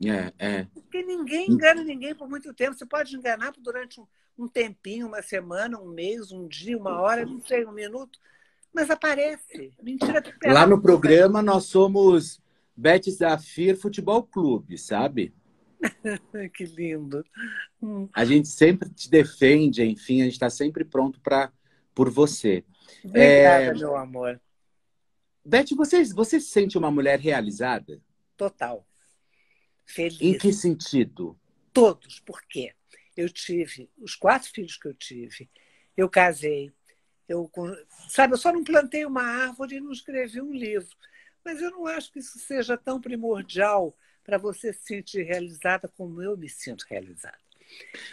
[0.00, 0.64] É, é.
[0.72, 2.78] Porque ninguém engana ninguém por muito tempo.
[2.78, 4.06] Você pode enganar durante um,
[4.38, 8.20] um tempinho, uma semana, um mês, um dia, uma hora, não sei, um minuto,
[8.72, 9.72] mas aparece.
[9.82, 12.40] Mentira Lá no programa nós somos
[12.76, 15.34] Bet Zafir Futebol Clube, sabe?
[16.54, 17.24] que lindo.
[18.14, 21.50] A gente sempre te defende, enfim, a gente está sempre pronto para
[21.98, 22.64] por você.
[23.04, 23.74] Obrigada, é...
[23.74, 24.40] meu amor.
[25.44, 28.00] Beth, você, você se sente uma mulher realizada?
[28.36, 28.86] Total
[29.88, 30.20] feliz.
[30.20, 31.36] Em que sentido?
[31.72, 32.20] Todos.
[32.20, 32.74] Por quê?
[33.16, 35.50] Eu tive os quatro filhos que eu tive.
[35.96, 36.72] Eu casei.
[37.26, 37.50] Eu,
[38.08, 40.94] sabe, eu só não plantei uma árvore e não escrevi um livro.
[41.44, 46.22] Mas eu não acho que isso seja tão primordial para você se sentir realizada como
[46.22, 47.38] eu me sinto realizada.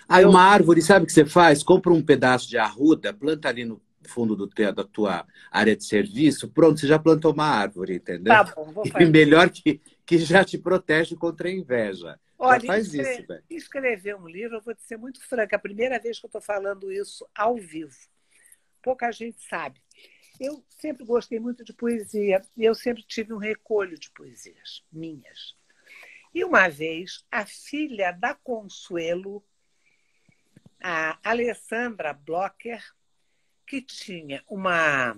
[0.07, 1.63] Aí uma árvore, sabe o que você faz?
[1.63, 5.83] Compra um pedaço de arruda, planta ali no fundo do teu, da tua área de
[5.83, 8.33] serviço, pronto, você já plantou uma árvore, entendeu?
[8.33, 9.03] Tá bom, vou fazer.
[9.03, 12.19] E melhor que, que já te protege contra a inveja.
[12.37, 13.43] Olha, já faz escrever, isso, velho.
[13.49, 16.27] Escrever um livro, eu vou te ser muito franca, é a primeira vez que eu
[16.27, 17.95] estou falando isso ao vivo.
[18.81, 19.81] Pouca gente sabe.
[20.39, 25.55] Eu sempre gostei muito de poesia e eu sempre tive um recolho de poesias minhas.
[26.35, 29.41] E uma vez, a filha da Consuelo,
[30.83, 32.83] a Alessandra Blocker,
[33.65, 35.15] que tinha uma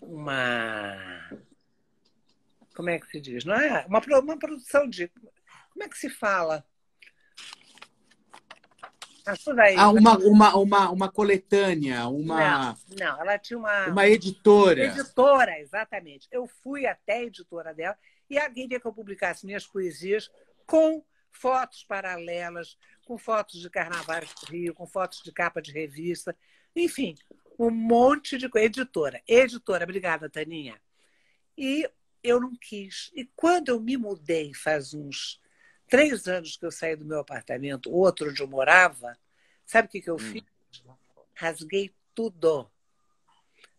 [0.00, 1.28] uma
[2.72, 3.44] como é que se diz?
[3.44, 5.08] Não é uma, uma produção de
[5.72, 6.64] como é que se fala?
[9.58, 12.76] Aí, ah, uma, uma, uma, uma coletânea, uma.
[12.90, 13.88] Não, não, ela tinha uma.
[13.88, 14.84] Uma editora.
[14.84, 16.28] Editora, exatamente.
[16.30, 17.96] Eu fui até a editora dela
[18.34, 20.28] e ela queria que eu publicasse minhas poesias
[20.66, 26.36] com fotos paralelas, com fotos de carnaval do Rio, com fotos de capa de revista.
[26.74, 27.14] Enfim,
[27.56, 28.66] um monte de coisa.
[28.66, 29.22] Editora.
[29.26, 30.80] Editora, obrigada, Taninha.
[31.56, 31.88] E
[32.24, 33.12] eu não quis.
[33.14, 35.40] E quando eu me mudei, faz uns
[35.88, 39.16] três anos que eu saí do meu apartamento, outro onde eu morava,
[39.64, 40.18] sabe o que, que eu hum.
[40.18, 40.42] fiz?
[41.34, 42.68] Rasguei tudo.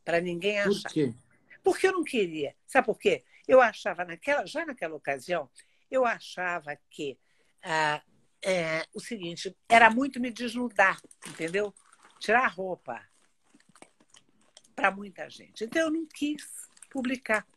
[0.05, 0.83] Para ninguém achar.
[0.83, 1.13] Por quê?
[1.61, 2.55] Porque eu não queria.
[2.65, 3.25] Sabe por quê?
[3.47, 5.49] Eu achava, naquela, já naquela ocasião,
[5.89, 7.17] eu achava que
[7.63, 8.01] ah,
[8.43, 11.73] é, o seguinte, era muito me desnudar, entendeu?
[12.19, 13.03] Tirar a roupa
[14.75, 15.63] para muita gente.
[15.63, 16.43] Então eu não quis
[16.91, 17.47] publicar.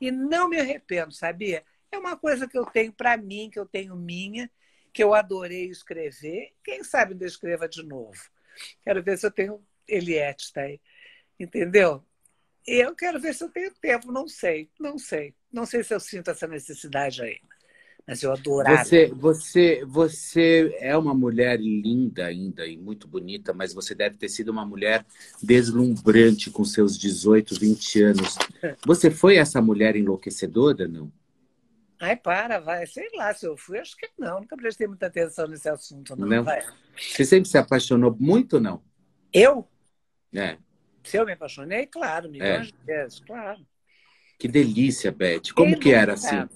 [0.00, 1.64] E não me arrependo, sabia?
[1.90, 4.50] É uma coisa que eu tenho para mim, que eu tenho minha,
[4.92, 6.52] que eu adorei escrever.
[6.64, 8.20] Quem sabe eu escreva de novo.
[8.82, 10.80] Quero ver se eu tenho Eliette, tá aí.
[11.38, 12.04] Entendeu?
[12.66, 15.34] Eu quero ver se eu tenho tempo, não sei, não sei.
[15.52, 17.38] Não sei se eu sinto essa necessidade aí.
[18.06, 18.84] Mas eu adorava.
[18.84, 24.28] Você, você, você é uma mulher linda ainda e muito bonita, mas você deve ter
[24.28, 25.06] sido uma mulher
[25.40, 28.38] deslumbrante com seus 18, 20 anos.
[28.84, 31.12] Você foi essa mulher enlouquecedora, não?
[32.00, 32.84] Ai, para, vai.
[32.86, 34.40] Sei lá se eu fui, acho que não.
[34.40, 36.26] Nunca prestei muita atenção nesse assunto, não.
[36.26, 36.44] não.
[36.44, 36.60] Vai.
[36.96, 38.82] Você sempre se apaixonou muito, não?
[39.32, 39.68] Eu?
[40.34, 40.56] É.
[41.04, 42.70] Se eu me apaixonei, claro, milhões é.
[42.70, 43.66] de vezes, claro.
[44.38, 45.52] Que delícia, Beth.
[45.54, 46.48] Como que era assim?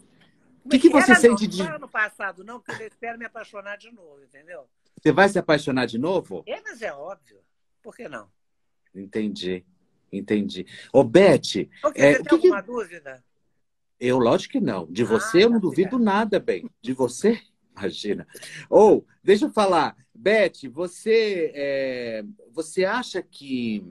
[0.64, 1.62] O que, que você era, sente não, de.
[1.62, 4.68] Não ano passado, não, porque eu espero me apaixonar de novo, entendeu?
[5.01, 6.42] Você vai se apaixonar de novo?
[6.47, 7.38] É, mas é óbvio.
[7.82, 8.28] Por que não?
[8.94, 9.64] Entendi.
[10.12, 10.66] Entendi.
[10.92, 11.68] Ô, Beth.
[11.94, 12.66] É, você tem alguma que...
[12.66, 13.24] dúvida?
[14.01, 14.86] Eu, lógico que não.
[14.90, 16.68] De você, ah, eu não tá duvido nada, bem.
[16.82, 17.40] De você,
[17.76, 18.26] imagina.
[18.68, 19.97] Ou, deixa eu falar.
[20.14, 22.24] Beth, você, é...
[22.53, 23.84] você acha que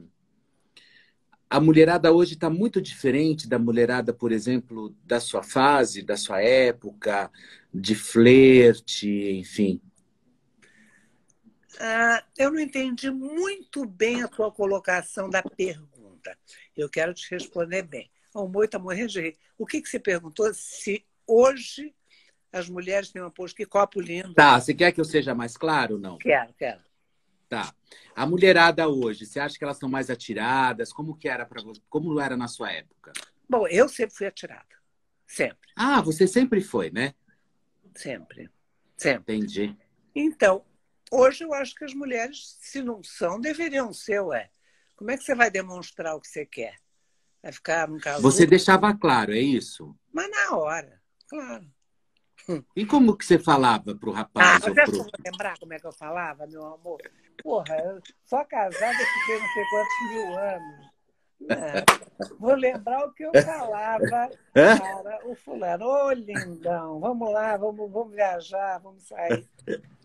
[1.56, 6.42] a mulherada hoje está muito diferente da mulherada, por exemplo, da sua fase, da sua
[6.42, 7.32] época,
[7.74, 9.82] de flerte, enfim.
[11.80, 16.38] Ah, eu não entendi muito bem a tua colocação da pergunta.
[16.76, 18.12] Eu quero te responder bem.
[18.34, 19.38] O Moi está morrendo de rir.
[19.58, 20.54] O que, que você perguntou?
[20.54, 21.96] Se hoje
[22.52, 23.66] as mulheres têm uma postura.
[23.66, 24.34] Que copo lindo.
[24.34, 26.18] Tá, você quer que eu seja mais claro ou não?
[26.18, 26.82] Quero, quero.
[27.48, 27.74] Tá.
[28.16, 30.92] A mulherada hoje, você acha que elas são mais atiradas?
[30.92, 31.82] Como que era para você?
[31.90, 33.14] Como era na sua época?
[33.48, 34.66] Bom, eu sempre fui atirada.
[35.28, 35.70] Sempre.
[35.76, 37.14] Ah, você sempre foi, né?
[37.96, 38.50] Sempre.
[38.98, 39.36] Sempre.
[39.36, 39.78] Entendi.
[40.16, 40.66] Então,
[41.12, 44.50] hoje eu acho que as mulheres, se não são, deveriam ser, ué.
[44.96, 46.76] Como é que você vai demonstrar o que você quer?
[47.44, 48.22] Vai ficar num caso.
[48.22, 49.96] Você deixava claro, é isso?
[50.12, 51.70] Mas na hora, claro.
[52.76, 54.64] E como que você falava pro rapaz?
[54.64, 55.08] Ah, mas pro...
[55.24, 57.02] lembrar como é que eu falava, meu amor?
[57.42, 60.96] Porra, eu só casada fiquei não sei quantos mil anos.
[61.40, 65.86] Não, vou lembrar o que eu falava para o fulano.
[65.86, 69.48] Ô, lindão, vamos lá, vamos, vamos viajar, vamos sair.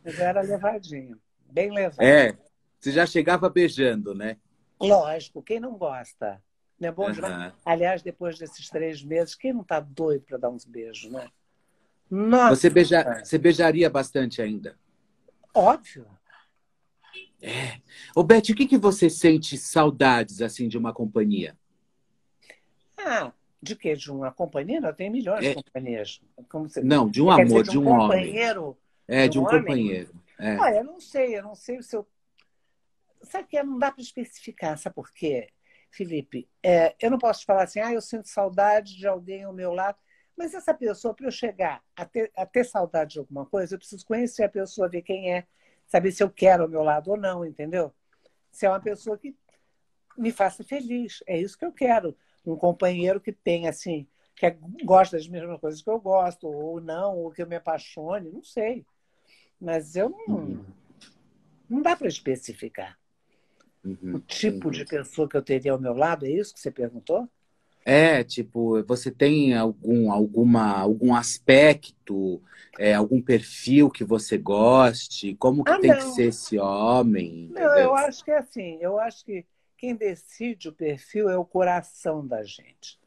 [0.04, 1.18] Mas era levadinho,
[1.50, 2.02] bem levado.
[2.02, 2.36] É,
[2.78, 4.38] você já chegava beijando, né?
[4.80, 6.42] Lógico, quem não gosta?
[6.78, 7.52] Não é bom uhum.
[7.64, 11.28] Aliás, depois desses três meses, quem não está doido para dar uns beijos, né?
[12.10, 12.56] Nossa.
[12.56, 13.22] Você, beija...
[13.22, 14.76] Você beijaria bastante ainda?
[15.54, 16.06] Óbvio.
[17.42, 17.80] É.
[18.14, 21.56] Ô, Beth, o que, que você sente saudades, assim, de uma companhia?
[22.98, 23.32] Ah,
[23.62, 23.94] de quê?
[23.94, 24.80] De uma companhia?
[24.80, 25.50] Não, tem milhões é.
[25.50, 26.20] de companhias.
[26.52, 26.82] Você...
[26.82, 28.76] Não, de um amor, dizer, de, um, de um companheiro, homem.
[29.08, 30.14] É, de um, um companheiro.
[30.38, 30.56] É.
[30.58, 32.06] Olha, eu não sei, eu não sei se eu...
[33.22, 35.48] Sabe que não dá para especificar, sabe por quê,
[35.90, 36.48] Felipe?
[36.62, 39.98] É, eu não posso falar assim, ah, eu sinto saudade de alguém ao meu lado.
[40.36, 43.78] Mas essa pessoa, para eu chegar a ter, a ter saudade de alguma coisa, eu
[43.78, 45.46] preciso conhecer a pessoa, ver quem é,
[45.86, 47.92] saber se eu quero ao meu lado ou não, entendeu?
[48.50, 49.36] Se é uma pessoa que
[50.16, 51.22] me faça feliz.
[51.26, 52.16] É isso que eu quero.
[52.44, 54.06] Um companheiro que tem, assim,
[54.36, 57.56] que é, gosta das mesmas coisas que eu gosto, ou não, ou que eu me
[57.56, 58.84] apaixone, não sei.
[59.60, 60.26] Mas eu não.
[60.26, 60.64] Uhum.
[61.68, 62.98] Não dá para especificar.
[63.84, 64.16] Uhum.
[64.16, 64.72] O tipo uhum.
[64.72, 67.28] de pessoa que eu teria ao meu lado, é isso que você perguntou?
[67.84, 72.42] É, tipo, você tem algum, alguma, algum aspecto,
[72.78, 75.34] é, algum perfil que você goste?
[75.36, 75.96] Como que ah, tem não.
[75.96, 77.50] que ser esse homem?
[77.52, 79.46] Não, eu acho que é assim, eu acho que
[79.78, 83.00] quem decide o perfil é o coração da gente.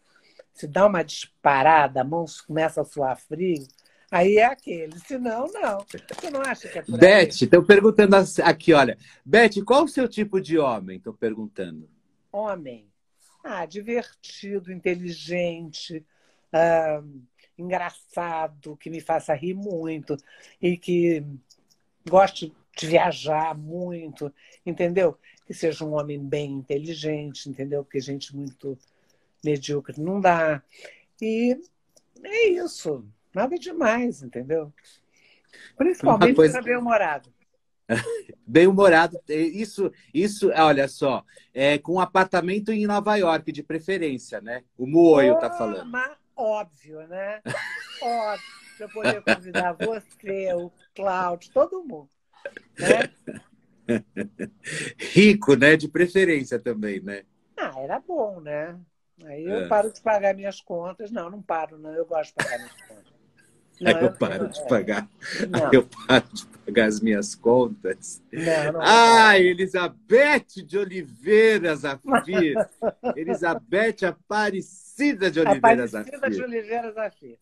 [0.54, 3.68] Se dá uma disparada, a mão começa a suar frio,
[4.12, 4.98] aí é aquele.
[5.00, 5.86] Se não, não.
[5.88, 8.98] Você não acha que é por Beth, estou perguntando aqui, olha.
[9.24, 10.98] Beth, qual o seu tipo de homem?
[10.98, 11.88] Estou perguntando.
[12.32, 12.93] Homem
[13.44, 16.06] ah, divertido, inteligente,
[16.52, 17.04] ah,
[17.58, 20.18] engraçado, que me faça rir muito
[20.62, 21.24] e que
[22.10, 24.34] goste de viajar muito,
[24.66, 25.18] entendeu?
[25.46, 27.84] Que seja um homem bem inteligente, entendeu?
[27.84, 28.78] Porque gente muito
[29.44, 30.64] medíocre não dá.
[31.22, 31.60] E
[32.24, 34.74] é isso, nada demais, entendeu?
[35.78, 36.54] Principalmente coisa...
[36.54, 37.32] para bem-humorado.
[38.46, 39.20] Bem humorado.
[39.28, 41.24] Isso, isso, olha só,
[41.54, 44.64] é com um apartamento em Nova York, de preferência, né?
[44.78, 45.90] O Moio tá falando.
[45.90, 47.42] Mas óbvio, né?
[48.02, 48.46] óbvio,
[48.78, 52.10] para poder convidar você, o Cláudio, todo mundo.
[52.78, 53.10] Né?
[54.98, 55.76] Rico, né?
[55.76, 57.24] De preferência também, né?
[57.58, 58.78] Ah, era bom, né?
[59.26, 59.68] Aí eu é.
[59.68, 61.12] paro de pagar minhas contas.
[61.12, 61.94] Não, não paro, não.
[61.94, 63.13] Eu gosto de pagar minhas contas.
[63.82, 64.68] Não, Aí eu, eu paro de é.
[64.68, 65.10] pagar.
[65.52, 68.22] Aí eu paro de pagar as minhas contas.
[68.32, 72.56] Não, ah, Elizabeth de Oliveira Zafir.
[73.16, 76.16] Elizabeth Aparecida de Oliveira Zafir.
[76.16, 77.38] Aparecida de Oliveira Zafir.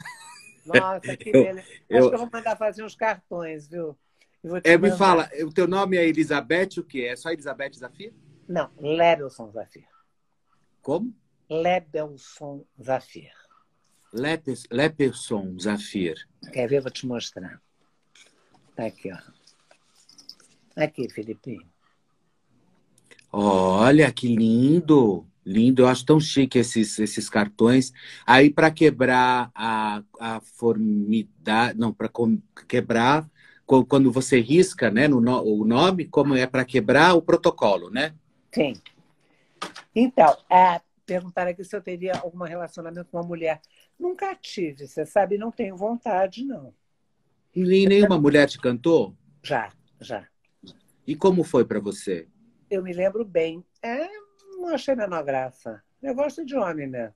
[0.66, 1.68] Nossa, que eu, beleza.
[1.90, 3.98] Eu, Acho que eu vou mandar fazer uns cartões, viu?
[4.64, 7.02] É, me fala, o teu nome é Elizabeth o quê?
[7.02, 8.14] É só Elizabeth Zafir?
[8.48, 9.86] Não, Lebelson Zafir.
[10.82, 11.14] Como?
[11.50, 13.32] Lebelson Zafir.
[14.14, 16.16] Leperson Zafir.
[16.52, 16.82] Quer ver?
[16.82, 17.62] Vou te mostrar.
[18.76, 19.18] Tá aqui, ó.
[20.76, 21.60] Aqui, Felipe.
[23.32, 25.26] Olha, que lindo!
[25.44, 27.92] Lindo, eu acho tão chique esses, esses cartões.
[28.28, 32.10] Aí, para quebrar a, a formidade, não, para
[32.68, 33.28] quebrar,
[33.88, 38.14] quando você risca né, no, o nome, como é para quebrar o protocolo, né?
[38.54, 38.74] Sim.
[39.96, 43.62] Então, é, perguntaram aqui se eu teria algum relacionamento com uma mulher.
[44.02, 46.74] Nunca tive, você sabe, não tenho vontade, não.
[47.56, 49.16] E nenhuma mulher te cantou?
[49.44, 50.28] Já, já.
[51.06, 52.28] E como foi para você?
[52.68, 53.64] Eu me lembro bem.
[53.80, 54.08] É,
[54.58, 55.84] não achei menor graça.
[56.02, 57.14] Eu gosto de homem, né?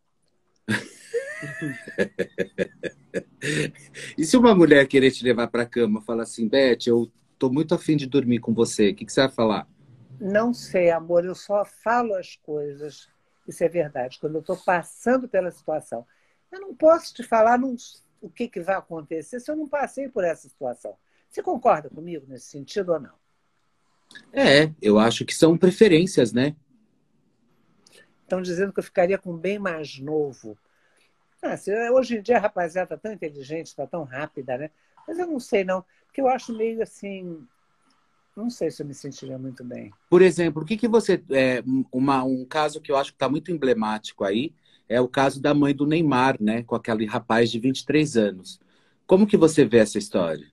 [4.15, 7.49] e se uma mulher querer te levar para a cama, falar assim, Beth, eu tô
[7.49, 9.67] muito afim de dormir com você, o que, que você vai falar?
[10.19, 13.09] Não sei, amor, eu só falo as coisas.
[13.47, 14.19] Isso é verdade.
[14.19, 16.05] Quando eu estou passando pela situação,
[16.51, 17.75] eu não posso te falar não,
[18.21, 20.95] o que, que vai acontecer se eu não passei por essa situação.
[21.29, 23.13] Você concorda comigo nesse sentido ou não?
[24.31, 26.55] É, eu acho que são preferências, né?
[28.23, 30.57] Estão dizendo que eu ficaria com bem mais novo.
[31.41, 31.55] Ah,
[31.93, 34.71] hoje em dia a rapaziada está tão inteligente, está tão rápida, né?
[35.07, 35.85] Mas eu não sei, não.
[36.05, 37.45] Porque eu acho meio assim.
[38.35, 39.93] Não sei se eu me sentiria muito bem.
[40.09, 41.23] Por exemplo, o que, que você.
[41.29, 44.53] É, uma, um caso que eu acho que está muito emblemático aí
[44.87, 46.63] é o caso da mãe do Neymar, né?
[46.63, 48.59] Com aquele rapaz de 23 anos.
[49.05, 50.51] Como que você vê essa história?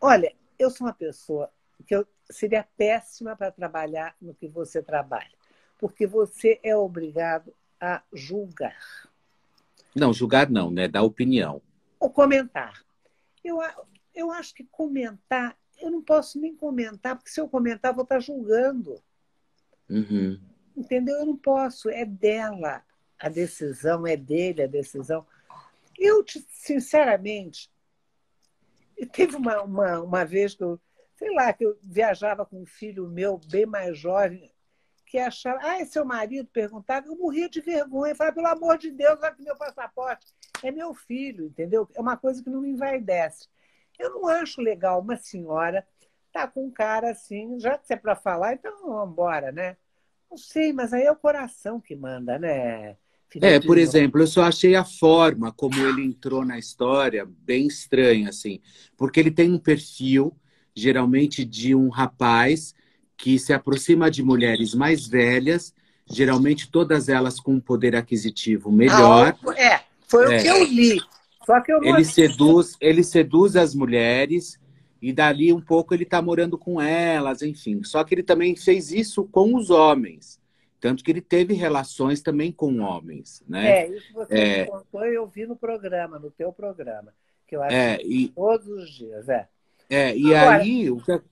[0.00, 1.50] Olha, eu sou uma pessoa
[1.86, 5.30] que eu seria péssima para trabalhar no que você trabalha,
[5.78, 9.08] porque você é obrigado a julgar.
[9.94, 10.88] Não, julgar não, né?
[10.88, 11.62] Dar opinião.
[11.98, 12.84] Ou comentar.
[13.42, 13.58] Eu,
[14.14, 18.18] eu acho que comentar, eu não posso nem comentar, porque se eu comentar, vou estar
[18.18, 19.00] julgando.
[19.88, 20.40] Uhum.
[20.76, 21.18] Entendeu?
[21.18, 21.88] Eu não posso.
[21.88, 22.82] É dela
[23.18, 25.26] a decisão, é dele a decisão.
[25.98, 27.70] Eu, sinceramente,
[29.12, 30.78] teve uma, uma, uma vez que eu,
[31.16, 34.52] sei lá, que eu viajava com um filho meu bem mais jovem,
[35.06, 36.48] que achava, ah, é seu marido?
[36.52, 38.12] Perguntava, eu morria de vergonha.
[38.12, 40.26] Eu falava, pelo amor de Deus, olha que meu passaporte
[40.62, 41.88] é meu filho, entendeu?
[41.94, 43.48] É uma coisa que não me envaidece.
[43.98, 45.86] Eu não acho legal uma senhora
[46.36, 49.74] tá com um cara assim, já que é para falar, então vamos embora, né?
[50.30, 52.96] Não sei, mas aí é o coração que manda, né?
[53.28, 53.46] Felipe?
[53.46, 58.28] É, por exemplo, eu só achei a forma como ele entrou na história bem estranha,
[58.28, 58.60] assim,
[58.96, 60.34] porque ele tem um perfil,
[60.74, 62.74] geralmente, de um rapaz
[63.16, 65.74] que se aproxima de mulheres mais velhas,
[66.08, 69.36] geralmente todas elas com um poder aquisitivo melhor.
[69.46, 70.38] Ah, é, foi é.
[70.38, 71.00] o que eu li.
[71.44, 74.58] Só que eu ele seduz, ele seduz as mulheres
[75.00, 77.82] e dali um pouco ele está morando com elas, enfim.
[77.84, 80.40] Só que ele também fez isso com os homens.
[80.80, 83.82] Tanto que ele teve relações também com homens, né?
[83.82, 84.64] É, isso você é...
[84.64, 87.12] me contou e eu vi no programa, no teu programa,
[87.46, 88.28] que eu acho é, e...
[88.28, 89.48] todos os dias, é.
[89.88, 90.56] É, e Agora...
[90.58, 91.22] aí o que,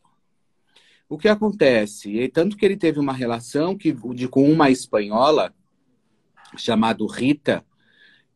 [1.08, 2.10] o que acontece?
[2.10, 5.54] E tanto que ele teve uma relação que, de, com uma espanhola
[6.56, 7.64] chamada Rita,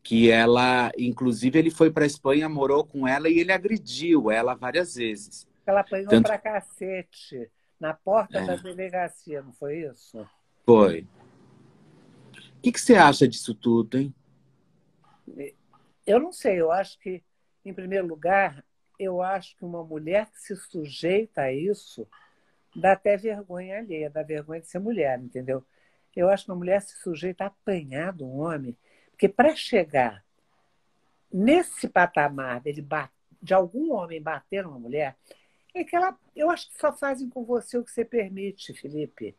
[0.03, 4.55] que ela, inclusive, ele foi para a Espanha, morou com ela e ele agrediu ela
[4.55, 5.47] várias vezes.
[5.67, 6.27] Ela apanhou Tanto...
[6.27, 8.47] para cacete na porta é.
[8.47, 10.27] da delegacia, não foi isso?
[10.65, 11.07] Foi.
[12.57, 14.15] O que, que você acha disso tudo, hein?
[16.07, 17.23] Eu não sei, eu acho que,
[17.65, 18.65] em primeiro lugar,
[18.99, 22.09] eu acho que uma mulher que se sujeita a isso
[22.75, 25.65] dá até vergonha alheia, dá vergonha de ser mulher, entendeu?
[26.17, 28.77] Eu acho que uma mulher se sujeita a apanhar de um homem
[29.19, 30.25] porque para chegar
[31.31, 32.87] nesse patamar dele
[33.43, 35.17] de algum homem bater numa mulher,
[35.75, 39.37] é que ela, eu acho que só fazem com você o que você permite, Felipe.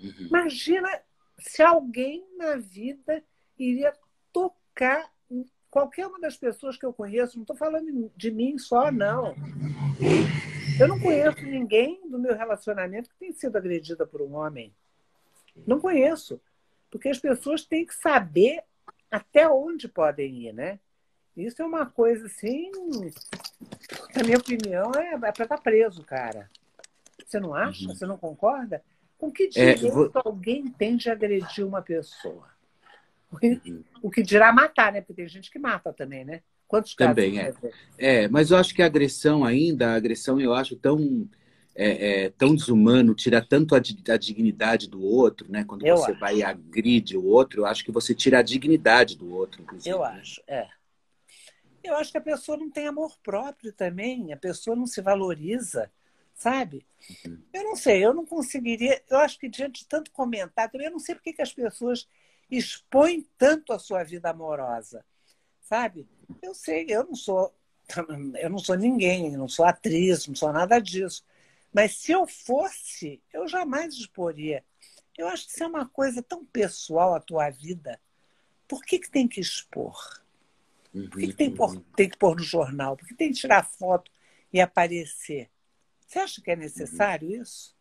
[0.00, 0.26] Uhum.
[0.28, 0.88] Imagina
[1.38, 3.22] se alguém na vida
[3.58, 3.92] iria
[4.32, 5.12] tocar
[5.70, 9.34] qualquer uma das pessoas que eu conheço, não estou falando de mim só, não.
[10.80, 14.74] Eu não conheço ninguém do meu relacionamento que tenha sido agredida por um homem.
[15.66, 16.40] Não conheço.
[16.96, 18.62] Porque as pessoas têm que saber
[19.10, 20.80] até onde podem ir, né?
[21.36, 22.70] Isso é uma coisa assim,
[24.16, 26.48] na minha opinião, é, é para estar tá preso, cara.
[27.22, 27.86] Você não acha?
[27.86, 27.94] Uhum.
[27.94, 28.82] Você não concorda?
[29.18, 30.10] Com que é, direito é, vou...
[30.14, 32.48] alguém tem de agredir uma pessoa?
[34.02, 35.02] O que dirá matar, né?
[35.02, 36.42] Porque tem gente que mata também, né?
[36.66, 37.14] Quantos casos?
[37.14, 37.52] Também é.
[37.98, 41.28] É, mas eu acho que a agressão ainda, a agressão eu acho tão
[41.76, 45.62] é, é, tão desumano, tira tanto a, a, dignidade do outro, né?
[45.62, 46.20] Quando eu você acho.
[46.20, 49.94] vai e agride o outro, eu acho que você tira a dignidade do outro, inclusive.
[49.94, 50.68] Eu acho, é.
[51.84, 55.92] Eu acho que a pessoa não tem amor próprio também, a pessoa não se valoriza,
[56.34, 56.86] sabe?
[57.26, 57.42] Uhum.
[57.52, 59.02] Eu não sei, eu não conseguiria.
[59.10, 62.08] Eu acho que diante de tanto comentário, eu não sei por que as pessoas
[62.50, 65.04] expõem tanto a sua vida amorosa,
[65.60, 66.08] sabe?
[66.40, 67.54] Eu sei, eu não sou,
[68.40, 71.22] eu não sou ninguém, não sou atriz, não sou nada disso.
[71.76, 74.64] Mas se eu fosse, eu jamais exporia.
[75.14, 78.00] Eu acho que isso é uma coisa tão pessoal a tua vida.
[78.66, 79.94] Por que, que tem que expor?
[80.90, 82.96] Por que, que tem, por, tem que pôr no jornal?
[82.96, 84.10] Por que tem que tirar foto
[84.50, 85.50] e aparecer?
[86.06, 87.76] Você acha que é necessário isso?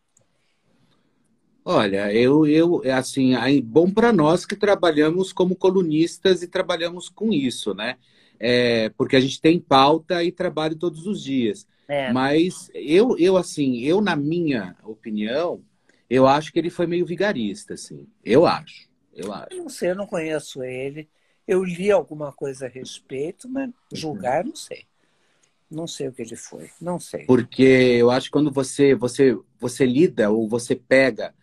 [1.64, 7.32] Olha, eu, eu assim, é bom para nós que trabalhamos como colunistas e trabalhamos com
[7.32, 7.98] isso, né?
[8.40, 11.68] É, porque a gente tem pauta e trabalho todos os dias.
[11.88, 12.12] É.
[12.12, 15.62] Mas eu, eu, assim, eu, na minha opinião,
[16.10, 18.08] eu acho que ele foi meio vigarista, assim.
[18.24, 18.88] Eu acho.
[19.14, 19.48] Eu acho.
[19.52, 21.08] Eu não sei, eu não conheço ele.
[21.48, 24.86] Eu li alguma coisa a respeito, mas julgar, não sei.
[25.70, 27.26] Não sei o que ele foi, não sei.
[27.26, 31.34] Porque eu acho que quando você, você, você lida ou você pega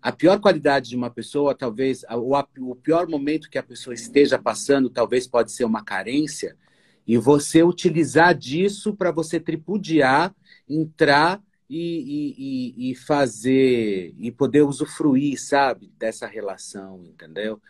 [0.00, 4.38] a pior qualidade de uma pessoa, talvez, o, o pior momento que a pessoa esteja
[4.38, 6.56] passando, talvez pode ser uma carência,
[7.06, 10.34] e você utilizar disso para você tripudiar,
[10.68, 17.60] entrar e, e, e, fazer, e poder usufruir, sabe, dessa relação, entendeu?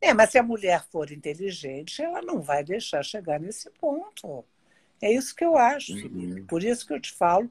[0.00, 4.44] É, mas se a mulher for inteligente, ela não vai deixar chegar nesse ponto.
[5.00, 6.44] É isso que eu acho, uhum.
[6.46, 7.50] Por isso que eu te falo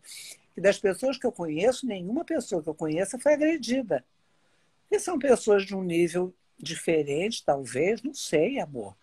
[0.54, 4.06] que das pessoas que eu conheço, nenhuma pessoa que eu conheça foi agredida.
[4.92, 8.96] E são pessoas de um nível diferente, talvez, não sei, amor.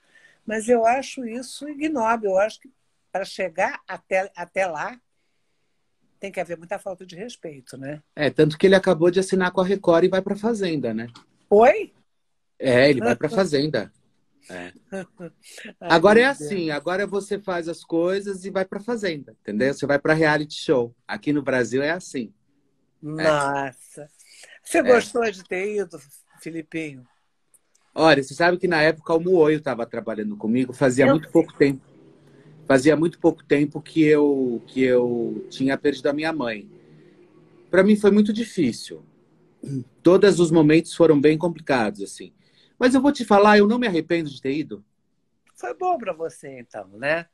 [0.47, 2.31] Mas eu acho isso ignóbil.
[2.31, 2.71] Eu acho que
[3.11, 5.01] para chegar até, até lá,
[6.21, 8.03] tem que haver muita falta de respeito, né?
[8.15, 10.95] É, tanto que ele acabou de assinar com a Record e vai para a Fazenda,
[10.95, 11.09] né?
[11.49, 11.93] Oi?
[12.59, 13.91] É, ele vai para fazenda.
[14.49, 14.73] É.
[15.81, 19.73] Agora é assim, agora você faz as coisas e vai para fazenda, entendeu?
[19.73, 20.95] Você vai para reality show.
[21.07, 22.33] Aqui no Brasil é assim.
[23.03, 24.03] Nossa.
[24.03, 24.09] É.
[24.63, 25.31] Você gostou é.
[25.31, 26.01] de ter ido,
[26.41, 27.07] Filipinho?
[27.95, 31.53] Olha, você sabe que na época o Muoio estava trabalhando comigo, fazia eu muito pouco
[31.55, 31.83] tempo.
[32.67, 36.71] Fazia muito pouco tempo que eu que eu tinha perdido a minha mãe.
[37.69, 39.05] Para mim foi muito difícil.
[40.03, 42.33] Todos os momentos foram bem complicados assim.
[42.81, 44.83] Mas eu vou te falar, eu não me arrependo de ter ido.
[45.55, 47.27] Foi bom para você, então, né?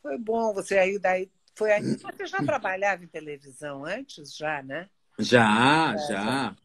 [0.00, 0.54] Foi bom.
[0.54, 1.96] Você aí daí foi aí.
[1.96, 4.88] Você já trabalhava em televisão antes, já, né?
[5.18, 6.56] Já, é, já,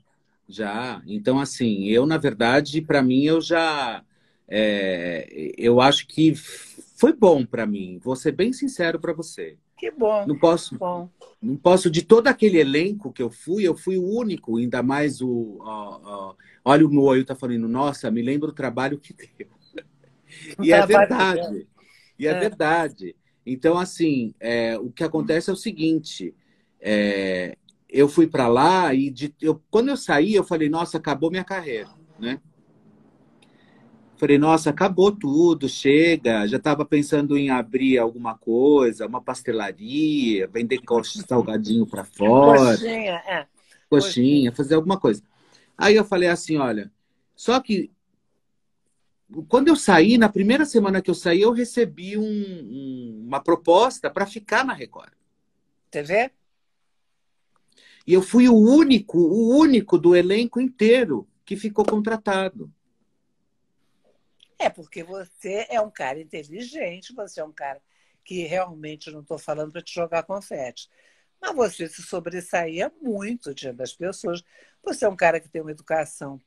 [0.48, 1.02] já.
[1.08, 4.06] Então, assim, eu na verdade, para mim, eu já,
[4.48, 7.98] é, eu acho que foi bom para mim.
[7.98, 9.58] Vou ser bem sincero para você.
[9.84, 10.26] Que bom.
[10.26, 10.78] Não posso.
[10.78, 11.10] Bom.
[11.42, 15.20] Não posso de todo aquele elenco que eu fui, eu fui o único, ainda mais
[15.20, 15.58] o.
[15.60, 19.50] Ó, ó, olha o Moio tá falando, nossa, me lembra o trabalho que deu.
[20.64, 21.68] e é verdade.
[22.18, 23.14] E é, é, verdade.
[23.46, 26.34] Então, assim, é, o que acontece é o seguinte:
[26.80, 27.58] é,
[27.90, 31.44] eu fui para lá e de, eu, quando eu saí, eu falei, nossa, acabou minha
[31.44, 32.40] carreira, né?
[34.18, 36.48] Falei, nossa, acabou tudo, chega.
[36.48, 40.80] Já estava pensando em abrir alguma coisa, uma pastelaria, vender
[41.28, 42.60] salgadinho para fora.
[42.60, 43.48] Coxinha, é.
[43.90, 45.22] Coxinha, fazer alguma coisa.
[45.78, 46.92] Aí eu falei assim, olha,
[47.36, 47.92] só que
[49.48, 54.10] quando eu saí, na primeira semana que eu saí, eu recebi um, um, uma proposta
[54.10, 55.12] para ficar na Record.
[55.90, 56.32] TV?
[58.06, 62.72] E eu fui o único, o único do elenco inteiro que ficou contratado.
[64.64, 67.82] É, porque você é um cara inteligente, você é um cara
[68.24, 70.90] que realmente não estou falando para te jogar confete.
[71.42, 74.42] Mas você se sobressaía muito diante das pessoas.
[74.82, 76.40] Você é um cara que tem uma educação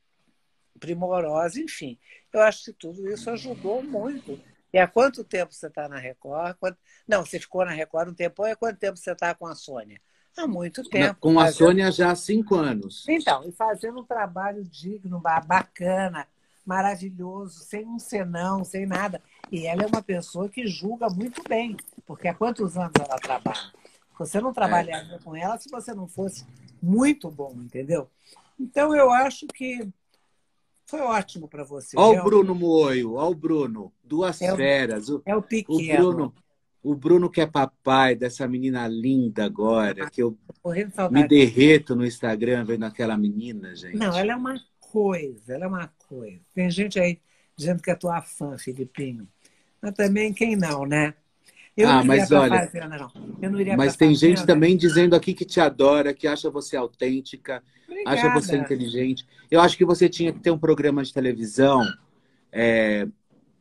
[0.81, 1.99] primorosa, enfim.
[2.33, 4.41] Eu acho que tudo isso ajudou muito.
[4.73, 6.57] E há quanto tempo você está na Record?
[6.59, 6.79] Quanto...
[7.07, 8.47] Não, você ficou na Record um tempo.
[8.47, 10.01] E há quanto tempo você está com a Sônia?
[10.35, 11.21] Há muito tempo.
[11.21, 11.59] Com a fazendo...
[11.59, 13.05] Sônia já há cinco anos.
[13.07, 16.27] Então, e fazendo um trabalho digno, bacana,
[16.67, 19.23] maravilhoso, sem um senão, sem nada.
[19.51, 23.73] E ela é uma pessoa que julga muito bem, porque há quantos anos ela trabalha?
[24.19, 25.19] Você não trabalharia é.
[25.19, 26.45] com ela se você não fosse
[26.83, 28.09] muito bom, entendeu?
[28.59, 29.89] Então eu acho que
[30.87, 31.97] foi ótimo para você.
[31.99, 35.09] Olha o Bruno Moio, olha o Bruno, duas é feras.
[35.09, 36.09] O, é o pequeno.
[36.09, 36.35] O Bruno,
[36.83, 40.37] o Bruno que é papai dessa menina linda agora, que eu
[41.11, 43.97] me derreto no Instagram vendo aquela menina, gente.
[43.97, 44.57] Não, ela é uma
[44.91, 46.41] coisa, ela é uma coisa.
[46.55, 47.21] Tem gente aí
[47.57, 49.29] dizendo que é tua fã, Filipinho.
[49.81, 51.15] Mas também quem não, né?
[51.77, 53.11] Eu ah, mas olha, fazenda, não.
[53.43, 54.37] Eu não iria mas tem fazenda.
[54.37, 58.17] gente também dizendo aqui que te adora, que acha você autêntica, Obrigada.
[58.17, 59.27] acha você inteligente.
[59.51, 61.85] Eu acho que você tinha que ter um programa de televisão.
[62.51, 63.07] É,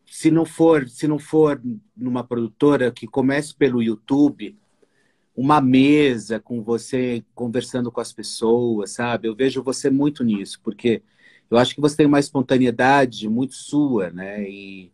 [0.05, 1.61] se não for, se não for
[1.95, 4.57] numa produtora que comece pelo YouTube,
[5.35, 9.27] uma mesa com você conversando com as pessoas, sabe?
[9.27, 11.01] Eu vejo você muito nisso, porque
[11.55, 14.43] eu acho que você tem uma espontaneidade muito sua, né?
[14.43, 14.91] E,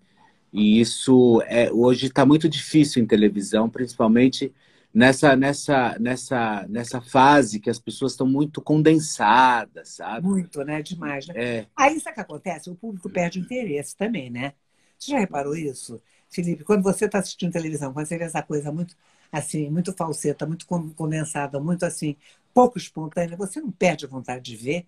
[0.54, 4.54] e isso é, hoje está muito difícil em televisão, principalmente
[4.94, 10.28] nessa, nessa, nessa, nessa fase que as pessoas estão muito condensadas, sabe?
[10.28, 10.82] Muito, né?
[10.82, 11.28] Demais.
[11.28, 11.34] Né?
[11.36, 11.68] É.
[11.76, 12.70] Aí sabe o que acontece?
[12.70, 14.54] O público perde o interesse também, né?
[15.00, 16.00] Você já reparou isso,
[16.30, 16.64] Felipe?
[16.64, 18.96] Quando você está assistindo televisão, quando você vê essa coisa muito
[19.32, 22.18] assim, muito falseta, muito condensada, muito assim,
[22.54, 24.88] pouco espontânea, você não perde a vontade de ver.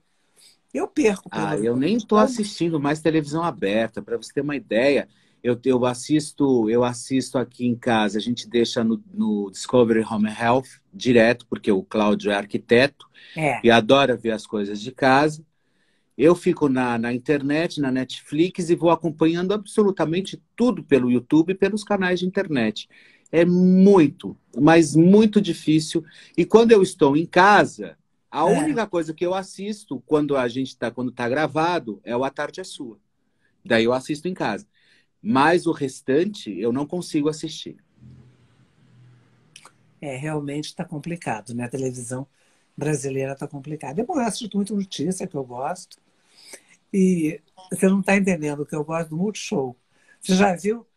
[0.74, 1.30] Eu perco.
[1.32, 4.02] Ah, eu nem estou assistindo mais televisão aberta.
[4.02, 5.08] Para você ter uma ideia,
[5.44, 8.18] eu, eu assisto eu assisto aqui em casa.
[8.18, 13.60] A gente deixa no, no Discovery Home Health direto, porque o Cláudio é arquiteto é.
[13.64, 15.46] e adora ver as coisas de casa.
[16.18, 21.56] Eu fico na, na internet, na Netflix e vou acompanhando absolutamente tudo pelo YouTube e
[21.56, 22.88] pelos canais de internet.
[23.32, 26.04] É muito, mas muito difícil.
[26.38, 27.98] E quando eu estou em casa,
[28.34, 28.60] a é.
[28.60, 32.32] única coisa que eu assisto quando a gente está quando está gravado é o A
[32.32, 33.00] Tarde é Sua.
[33.64, 34.68] Daí eu assisto em casa.
[35.22, 37.78] Mas o restante eu não consigo assistir.
[40.02, 41.66] É, realmente está complicado, né?
[41.66, 42.28] A televisão
[42.76, 44.02] brasileira está complicada.
[44.02, 46.02] Eu assisto muito notícia, que eu gosto.
[46.92, 47.40] E
[47.72, 49.78] você não está entendendo que eu gosto do Multishow.
[50.20, 50.88] Você já viu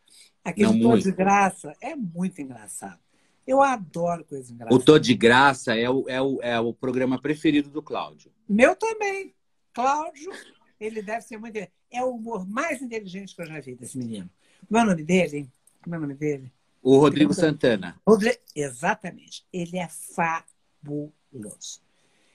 [0.42, 1.76] aquele Tô de Graça?
[1.82, 3.05] É muito engraçado.
[3.46, 4.74] Eu adoro coisa engraçada.
[4.74, 8.32] O Tô de Graça é o, é, o, é o programa preferido do Cláudio.
[8.48, 9.34] Meu também.
[9.72, 10.32] Cláudio,
[10.80, 11.56] ele deve ser muito.
[11.56, 14.28] É o humor mais inteligente que eu já vi desse menino.
[14.66, 15.48] Como é o nome dele?
[15.82, 16.52] Como é o nome dele?
[16.82, 18.00] O Rodrigo Santana.
[18.06, 18.38] Rodrigo...
[18.54, 19.46] Exatamente.
[19.52, 21.80] Ele é fabuloso.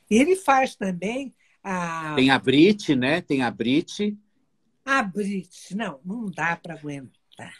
[0.09, 1.33] E ele faz também
[1.63, 2.15] a.
[2.15, 3.21] Tem a Brit, né?
[3.21, 4.17] Tem a Brit.
[4.85, 5.75] A Brit.
[5.75, 7.53] Não, não dá para aguentar.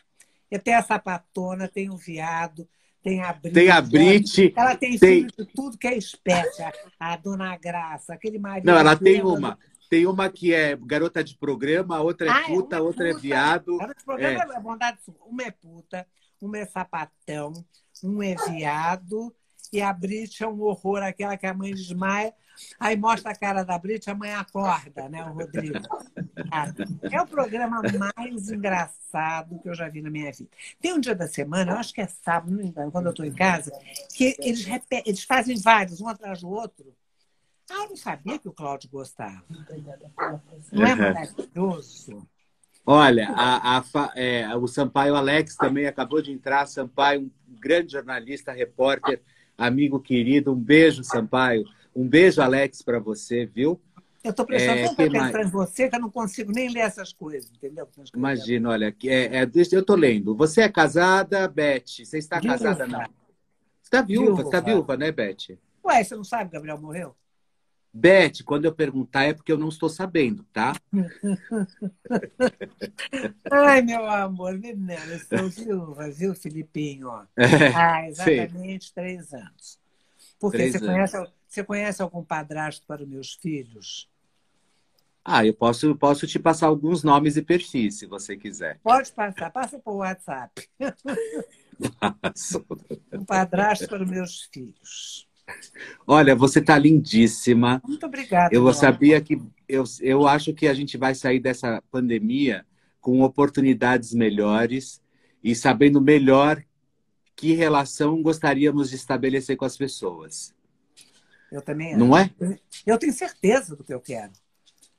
[0.50, 2.68] Eu tenho a sapatona, tem o viado,
[3.04, 3.54] tem a Brit.
[3.54, 4.54] Tem a Brit.
[4.56, 5.22] Ela tem, tem...
[5.22, 6.64] filho de tudo que é espécie.
[7.00, 8.66] A, Dona Graça, aquele marido.
[8.66, 9.58] Não, ela tem uma.
[9.90, 13.20] Tem uma que é garota de programa, outra é ah, puta, a outra é puta.
[13.20, 13.78] é viado.
[13.78, 14.98] Garota de programa é, é bondade.
[15.26, 16.08] Uma é puta,
[16.40, 17.52] uma é sapatão,
[18.02, 19.36] um é viado
[19.72, 22.34] e a Brit é um horror, aquela que a mãe desmaia.
[22.80, 25.80] Aí mostra a cara da Brit, a mãe acorda, né, o Rodrigo?
[27.04, 27.82] É o programa
[28.16, 30.50] mais engraçado que eu já vi na minha vida.
[30.80, 33.12] Tem um dia da semana, eu acho que é sábado, não me engano, quando eu
[33.12, 33.72] estou em casa,
[34.14, 36.94] que eles, repetem, eles fazem vários, um atrás do outro.
[37.70, 39.44] Ah, eu não sabia que o Cláudio gostava.
[40.72, 42.28] Não é maravilhoso?
[42.86, 43.84] Olha, a, a,
[44.16, 46.66] é, o Sampaio Alex também acabou de entrar.
[46.66, 49.22] Sampaio, um grande jornalista, repórter,
[49.58, 50.52] amigo querido.
[50.52, 51.64] Um beijo, Sampaio.
[51.96, 53.80] Um beijo, Alex, para você, viu?
[54.24, 55.48] Eu estou prestando é, tanta atenção mais...
[55.48, 57.90] em você que eu não consigo nem ler essas coisas, entendeu?
[58.16, 60.36] Imagina, olha, é, é, eu estou lendo.
[60.36, 62.06] Você é casada, Beth?
[62.06, 62.58] Você está viúva.
[62.58, 63.00] casada, não?
[63.00, 63.08] Você
[63.84, 64.44] está viúva, viúva.
[64.44, 65.58] você está viúva, né, Beth?
[65.84, 67.16] Ué, você não sabe, Gabriel morreu?
[67.94, 70.74] Beth, quando eu perguntar é porque eu não estou sabendo, tá?
[73.52, 77.12] Ai, meu amor, não, eu sou viúva, viu, Filipinho?
[77.38, 78.92] É, ah, exatamente sim.
[78.94, 79.78] três anos.
[80.40, 81.12] Porque três você, anos.
[81.12, 84.10] Conhece, você conhece algum padrasto para os meus filhos?
[85.24, 88.80] Ah, eu posso, posso te passar alguns nomes e perfis, se você quiser.
[88.82, 90.66] Pode passar, passa por WhatsApp.
[92.22, 92.66] Passo.
[93.12, 95.28] Um padrasto para os meus filhos.
[96.08, 97.82] Olha, você está lindíssima.
[97.86, 98.56] Muito obrigada.
[98.56, 102.66] Eu sabia que eu, eu acho que a gente vai sair dessa pandemia
[103.02, 105.02] com oportunidades melhores
[105.44, 106.64] e sabendo melhor
[107.36, 110.56] que relação gostaríamos de estabelecer com as pessoas.
[111.52, 111.96] Eu também.
[111.96, 112.32] Não é?
[112.86, 114.32] Eu tenho certeza do que eu quero.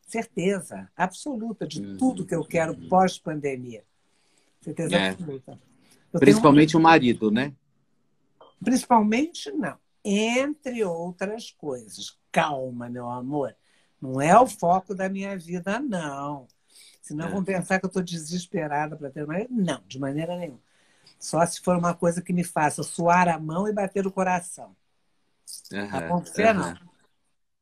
[0.07, 1.97] Certeza absoluta de hum.
[1.97, 3.83] tudo que eu quero pós-pandemia.
[4.61, 5.09] Certeza é.
[5.11, 5.59] absoluta.
[6.13, 7.55] Eu Principalmente o marido, né?
[8.63, 12.17] Principalmente, não entre outras coisas.
[12.31, 13.55] Calma, meu amor.
[14.01, 16.47] Não é o foco da minha vida, não.
[17.01, 17.31] Senão é.
[17.31, 19.49] vão pensar que eu estou desesperada para ter marido.
[19.51, 20.61] Não, de maneira nenhuma.
[21.19, 24.75] Só se for uma coisa que me faça suar a mão e bater o coração.
[25.73, 26.55] Uhum, uhum.
[26.55, 26.93] não.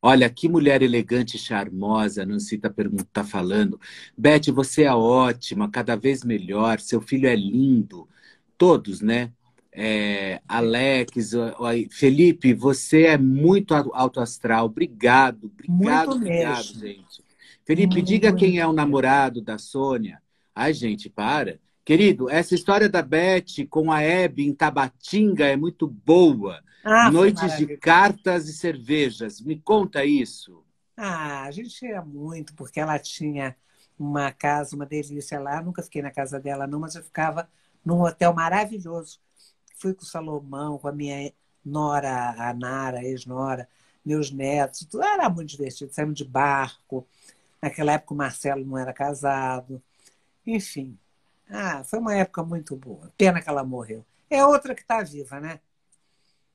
[0.03, 2.73] Olha, que mulher elegante e charmosa, Nancy está
[3.13, 3.79] tá falando.
[4.17, 8.09] Beth, você é ótima, cada vez melhor, seu filho é lindo.
[8.57, 9.31] Todos, né?
[9.71, 11.31] É, Alex,
[11.91, 14.65] Felipe, você é muito alto astral.
[14.65, 16.79] Obrigado, obrigado, muito obrigado, mesmo.
[16.79, 17.23] gente.
[17.63, 20.19] Felipe, muito diga quem é o namorado da Sônia.
[20.53, 21.59] Ai, gente, para.
[21.85, 26.61] Querido, essa história da Beth com a Hebe em Tabatinga é muito boa.
[26.83, 29.39] Ah, Noites de cartas e cervejas.
[29.39, 30.63] Me conta isso.
[30.97, 33.55] Ah, a gente ia muito, porque ela tinha
[33.97, 35.61] uma casa, uma delícia lá.
[35.61, 37.49] Nunca fiquei na casa dela, não, mas eu ficava
[37.85, 39.19] num hotel maravilhoso.
[39.77, 41.31] Fui com o Salomão, com a minha
[41.63, 43.67] nora, a Nara, ex-nora,
[44.05, 44.85] meus netos.
[44.85, 45.93] Tudo era muito divertido.
[45.93, 47.07] Saímos de barco.
[47.61, 49.81] Naquela época o Marcelo não era casado.
[50.45, 50.97] Enfim.
[51.49, 53.11] Ah, foi uma época muito boa.
[53.17, 54.05] Pena que ela morreu.
[54.29, 55.59] É outra que está viva, né?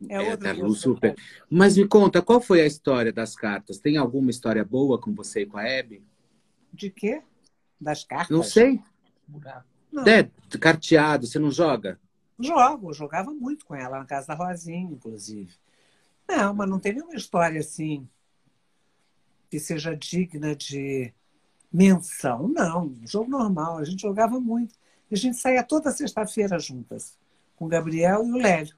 [0.09, 1.17] É, é outra é, super.
[1.49, 3.79] Mas me conta, qual foi a história das cartas?
[3.79, 6.05] Tem alguma história boa com você e com a Hebe?
[6.73, 7.23] De quê?
[7.81, 8.31] Das cartas?
[8.31, 8.81] Não sei.
[9.91, 10.07] Não.
[10.07, 10.31] É,
[10.61, 11.99] carteado, você não joga?
[12.39, 15.55] Jogo, eu jogava muito com ela, na casa da Rosinha, inclusive.
[16.29, 18.07] Não, mas não tem nenhuma história assim
[19.49, 21.15] que seja digna de
[21.73, 22.49] menção.
[22.49, 24.75] Não, jogo normal, a gente jogava muito.
[25.11, 27.17] A gente saía toda sexta-feira juntas,
[27.55, 28.77] com o Gabriel e o Lélio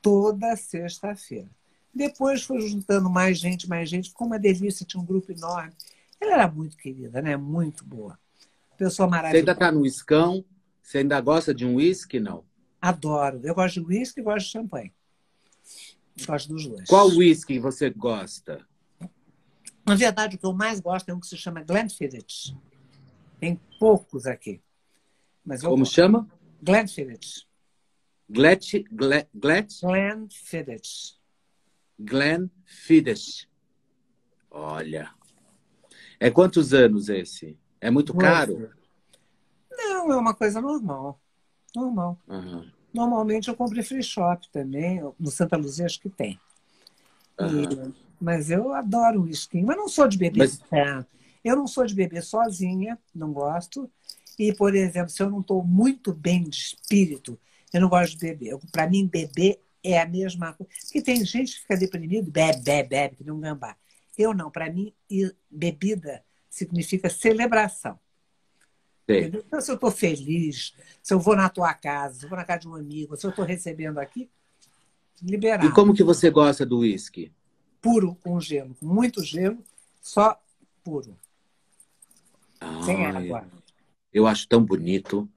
[0.00, 1.48] toda sexta-feira.
[1.94, 5.72] Depois foi juntando mais gente, mais gente, ficou uma delícia, tinha um grupo enorme.
[6.20, 7.36] Ela era muito querida, né?
[7.36, 8.18] Muito boa.
[8.76, 9.32] Pessoa maravilhosa.
[9.32, 10.44] Você ainda está no escão?
[10.82, 12.44] Você ainda gosta de um uísque, não?
[12.80, 13.40] Adoro.
[13.42, 14.92] Eu gosto de uísque e gosto de champanhe.
[16.26, 16.88] Gosto dos dois.
[16.88, 18.66] Qual uísque você gosta?
[19.86, 22.56] Na verdade, o que eu mais gosto é um que se chama Glenfiddich.
[23.38, 24.60] Tem poucos aqui.
[25.44, 25.94] Mas Como gosto.
[25.94, 26.28] chama?
[26.62, 27.46] Glenfiddich.
[28.32, 29.80] Glet, Glet, Glet?
[29.82, 31.18] Glenn Fiddich.
[31.98, 33.48] Glenn Fiddich.
[34.48, 35.10] Olha.
[36.20, 37.58] É quantos anos esse?
[37.80, 38.70] É muito caro?
[39.70, 41.20] Não, é uma coisa normal.
[41.74, 42.18] Normal.
[42.28, 42.70] Uhum.
[42.94, 45.00] Normalmente eu compro em free shop também.
[45.18, 46.38] No Santa Luzia acho que tem.
[47.40, 47.62] Uhum.
[47.62, 49.62] E, mas eu adoro whisky.
[49.62, 50.38] Mas não sou de beber.
[50.38, 50.60] Mas...
[50.70, 51.04] É,
[51.44, 53.90] eu não sou de beber sozinha, não gosto.
[54.38, 57.38] E, por exemplo, se eu não estou muito bem de espírito,
[57.72, 58.58] eu não gosto de beber.
[58.72, 60.72] Para mim, beber é a mesma coisa.
[60.82, 63.76] Porque tem gente que fica deprimido, bebe, bebe, bebe, que não gambá.
[64.18, 64.50] Eu não.
[64.50, 64.92] Para mim,
[65.50, 67.98] bebida significa celebração.
[69.08, 72.44] Então, se eu estou feliz, se eu vou na tua casa, se eu vou na
[72.44, 74.30] casa de um amigo, se eu estou recebendo aqui,
[75.20, 75.64] liberar.
[75.64, 77.32] E como que você gosta do uísque?
[77.80, 78.76] Puro, com gelo.
[78.80, 79.64] Muito gelo,
[80.00, 80.40] só
[80.84, 81.18] puro.
[82.84, 83.46] Sem água.
[84.12, 85.28] Eu acho tão bonito.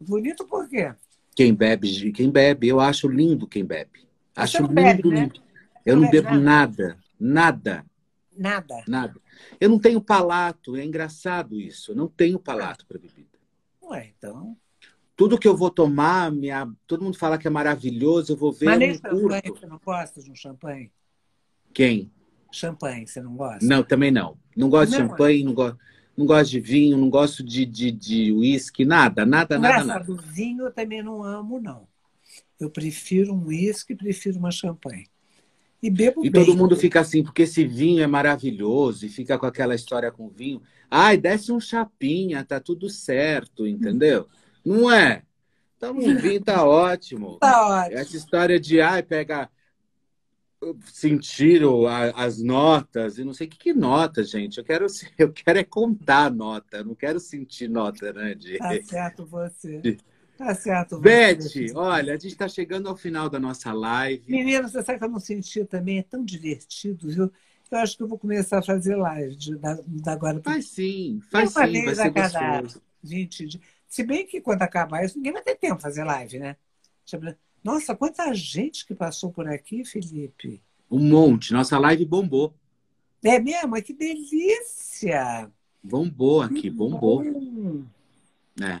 [0.00, 0.94] Bonito por quê?
[1.34, 4.06] Quem bebe, quem bebe, eu acho lindo quem bebe.
[4.36, 5.20] Acho lindo, bebe, né?
[5.20, 5.42] lindo.
[5.84, 6.98] Eu não, não bebo nada.
[7.18, 7.84] nada,
[8.36, 8.84] nada.
[8.86, 9.20] Nada.
[9.60, 11.92] Eu não tenho palato, é engraçado isso.
[11.92, 13.38] Eu não tenho palato para bebida.
[13.82, 14.56] Ué, então.
[15.16, 16.70] Tudo que eu vou tomar, minha...
[16.86, 18.66] todo mundo fala que é maravilhoso, eu vou ver.
[18.66, 20.90] Mas nem champanhe, você não gosta de um champanhe?
[21.72, 22.10] Quem?
[22.50, 23.64] Champanhe, você não gosta?
[23.64, 24.38] Não, também não.
[24.56, 25.78] Não gosto não, de champanhe, não gosto.
[26.16, 30.04] Não gosto de vinho, não gosto de, de, de uísque, nada, nada, nada, nada.
[30.04, 31.88] do vinho eu também não amo, não.
[32.60, 35.06] Eu prefiro um uísque, prefiro uma champanhe.
[35.82, 36.44] E bebo E bem.
[36.44, 40.28] todo mundo fica assim, porque esse vinho é maravilhoso e fica com aquela história com
[40.28, 40.62] vinho.
[40.88, 44.28] Ai, desce um chapinha, tá tudo certo, entendeu?
[44.64, 45.22] Não é?
[45.76, 47.38] Então, um vinho tá ótimo.
[47.40, 47.98] Tá ótimo.
[47.98, 49.50] Essa história de, ai, pega
[50.84, 51.62] sentir
[52.14, 54.58] as notas e não sei o que, que nota, gente.
[54.58, 54.86] Eu quero,
[55.18, 58.34] eu quero é contar nota, eu não quero sentir nota, né?
[58.34, 58.58] De...
[58.58, 59.98] Tá certo você.
[60.36, 60.98] Tá certo.
[60.98, 61.72] Beth, você.
[61.74, 64.30] olha, a gente está chegando ao final da nossa live.
[64.30, 65.98] Menina, você sabe que eu não senti também?
[65.98, 67.32] É tão divertido, viu?
[67.70, 70.40] Eu acho que eu vou começar a fazer live de, da, da agora.
[70.42, 72.82] Faz sim, faz sim, vai ser cada gostoso.
[73.02, 73.62] 20 dias.
[73.88, 76.56] Se bem que quando acabar isso, ninguém vai ter tempo de fazer live, né?
[77.62, 80.62] Nossa, quanta gente que passou por aqui, Felipe.
[80.90, 81.52] Um monte.
[81.52, 82.54] Nossa live bombou.
[83.24, 83.80] É mesmo?
[83.80, 85.50] Que delícia!
[85.82, 87.22] Bombou aqui, bombou.
[88.60, 88.80] É.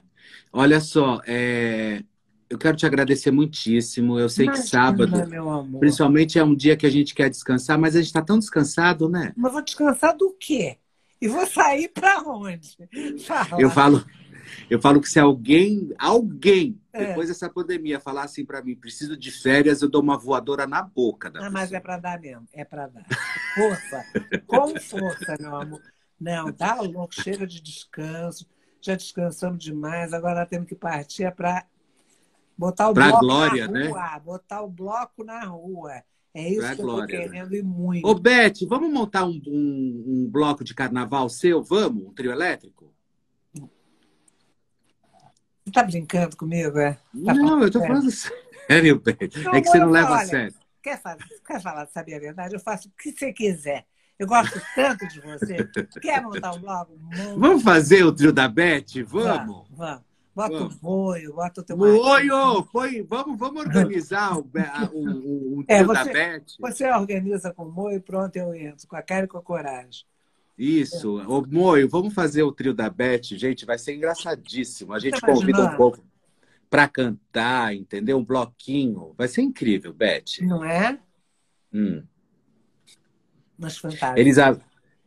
[0.52, 2.02] Olha só, é...
[2.50, 4.18] eu quero te agradecer muitíssimo.
[4.18, 7.94] Eu sei Imagina, que sábado, principalmente, é um dia que a gente quer descansar, mas
[7.94, 9.32] a gente está tão descansado, né?
[9.36, 10.76] Mas vou descansar do quê?
[11.20, 12.76] E vou sair para onde?
[13.24, 13.60] Fala.
[13.60, 14.04] Eu falo,
[14.70, 17.06] eu falo que se alguém, alguém, é.
[17.06, 20.82] depois dessa pandemia, falar assim para mim, preciso de férias, eu dou uma voadora na
[20.82, 23.04] boca da ah, Mas é para dar mesmo, é para dar.
[23.54, 24.04] Força,
[24.46, 25.80] com força, meu amor.
[26.20, 28.46] Não, tá louco, chega de descanso.
[28.80, 31.64] Já descansamos demais, agora temos que partir para
[32.56, 33.86] botar o Pra bloco glória, na né?
[33.88, 34.18] rua.
[34.18, 36.02] Botar o bloco na rua.
[36.34, 37.24] É isso Pra que eu tô glória, né?
[37.28, 38.06] querendo e muito.
[38.08, 41.62] Ô, Beth, vamos montar um, um- um bloco de carnaval seu?
[41.62, 42.06] Vamos?
[42.06, 42.91] Um trio elétrico?
[45.64, 46.92] Você tá brincando comigo, é?
[47.24, 47.94] Tá não, eu tô sério?
[47.94, 48.42] falando sério.
[49.44, 50.54] Não, É que você não leva a sério.
[50.82, 52.54] Quer, fazer, quer falar, saber a verdade?
[52.54, 53.84] Eu faço o que você quiser.
[54.18, 55.68] Eu gosto tanto de você.
[56.00, 56.60] Quer montar um?
[56.60, 56.88] Monta.
[57.36, 59.02] Vamos fazer o trio da Beth?
[59.06, 59.36] Vamos?
[59.36, 60.02] Vamos, vamos.
[60.34, 60.76] Bota Vamos.
[60.76, 62.34] o moio, bota o teu Oi, marido.
[62.34, 64.40] ô, põe- vamos, vamos organizar o,
[64.92, 66.44] o, o, o É, trio da você- Beth.
[66.58, 68.88] Você organiza com o moio e pronto, eu entro.
[68.88, 70.04] Com a cara e com a coragem.
[70.56, 71.16] Isso.
[71.28, 73.64] Ô, Moio, vamos fazer o trio da Beth, gente.
[73.64, 74.92] Vai ser engraçadíssimo.
[74.92, 75.76] A gente Tá convida um imaginando?
[75.76, 76.04] povo
[76.68, 78.18] para cantar, entendeu?
[78.18, 79.14] Um bloquinho.
[79.16, 80.40] Vai ser incrível, Beth.
[80.42, 80.98] Não é?
[81.72, 82.02] Hum.
[83.58, 84.18] Mas fantástico.
[84.18, 84.60] Elisa-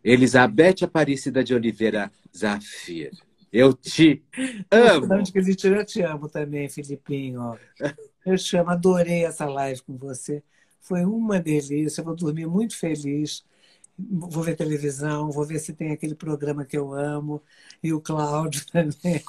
[0.04, 3.12] Elizabeth Aparecida de Oliveira Zafir.
[3.52, 4.24] Eu te
[4.70, 5.24] amo.
[5.24, 7.58] De que eu te amo também, Filipinho.
[8.26, 10.44] Eu te amo, adorei essa live com você.
[10.82, 13.44] Foi uma delícia, eu vou dormir muito feliz.
[13.98, 17.42] Vou ver televisão, vou ver se tem aquele programa que eu amo.
[17.82, 19.24] E o Cláudio também.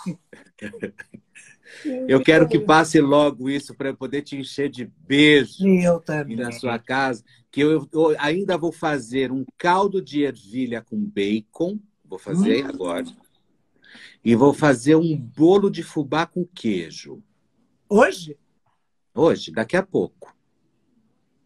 [2.08, 6.00] Eu quero que passe logo isso para eu poder te encher de beijo E eu
[6.00, 6.36] também.
[6.36, 7.24] na sua casa.
[7.50, 11.78] Que eu, eu ainda vou fazer um caldo de ervilha com bacon.
[12.04, 12.68] Vou fazer Hum.
[12.68, 13.06] agora.
[14.24, 17.22] E vou fazer um bolo de fubá com queijo.
[17.88, 18.36] Hoje?
[19.14, 20.35] Hoje, daqui a pouco.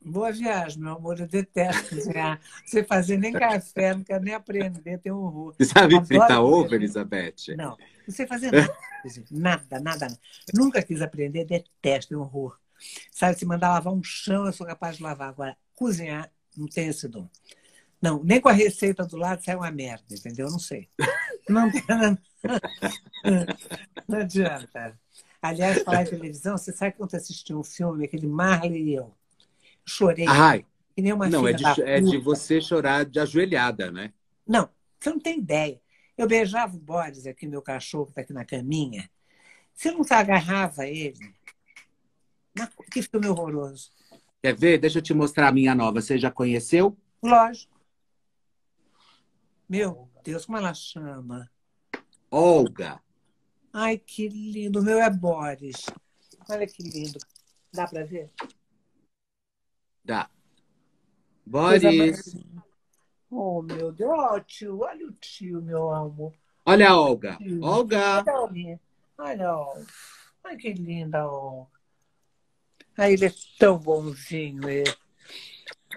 [0.02, 1.20] Boa viagem, meu amor.
[1.20, 2.40] Eu detesto cozinhar.
[2.64, 5.54] Você fazer nem café, não quero nem aprender, tem um horror.
[5.58, 6.74] Você sabe Adoro fritar ovo.
[6.74, 7.54] Elizabeth?
[7.56, 7.76] Não,
[8.06, 8.76] não sei fazer nada.
[9.30, 10.18] Nada, nada, nada.
[10.54, 12.58] Nunca quis aprender, detesto, um horror.
[13.12, 15.28] Sabe, se mandar lavar um chão, eu sou capaz de lavar.
[15.28, 17.28] Agora, cozinhar, não tenho esse dom.
[18.00, 20.46] Não, nem com a receita do lado sai uma merda, entendeu?
[20.46, 20.88] Eu Não sei.
[21.48, 21.70] Não,
[24.08, 24.98] não adianta.
[25.42, 29.14] Aliás, falar em televisão, você sabe quando assisti um filme, aquele Marley e eu,
[29.90, 30.64] chorei, Ai,
[30.94, 34.12] que nem uma não, é de, é de você chorar de ajoelhada, né?
[34.46, 34.68] Não,
[34.98, 35.80] você não tem ideia.
[36.16, 39.10] Eu beijava o Boris, aqui, meu cachorro, que está aqui na caminha.
[39.74, 41.34] Você não agarrava ele?
[42.90, 43.90] Que filme horroroso.
[44.42, 44.78] Quer ver?
[44.78, 46.00] Deixa eu te mostrar a minha nova.
[46.00, 46.96] Você já conheceu?
[47.22, 47.80] Lógico.
[49.68, 51.50] Meu Deus, como ela chama?
[52.30, 53.00] Olga.
[53.72, 54.80] Ai, que lindo.
[54.80, 55.86] O meu é Boris.
[56.48, 57.18] Olha que lindo.
[57.72, 58.30] Dá para ver?
[60.04, 60.28] Dá.
[61.46, 62.36] Boris.
[63.30, 64.10] Oh, meu Deus.
[64.10, 64.80] Ó, o tio.
[64.80, 66.32] Olha o tio, meu amor.
[66.66, 67.36] Olha a Olga.
[67.36, 67.62] Tio.
[67.62, 68.18] Olga.
[68.18, 68.80] Olha, Olga.
[69.18, 69.86] Olha, Olga.
[70.44, 71.70] Ai, que linda, Olga.
[72.98, 74.92] Ai, ele é tão bonzinho, ele.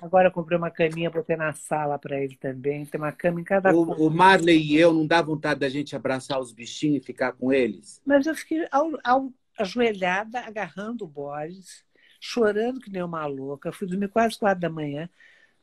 [0.01, 2.85] Agora eu comprei uma caminha, botei na sala para ele também.
[2.85, 3.73] Tem uma cama em cada.
[3.73, 7.33] O, o Marley e eu, não dá vontade da gente abraçar os bichinhos e ficar
[7.33, 8.01] com eles?
[8.05, 11.85] Mas eu fiquei ao, ao- ajoelhada, agarrando o Boris,
[12.25, 13.73] chorando que nem uma louca.
[13.73, 15.09] Fui dormir quase quatro da manhã.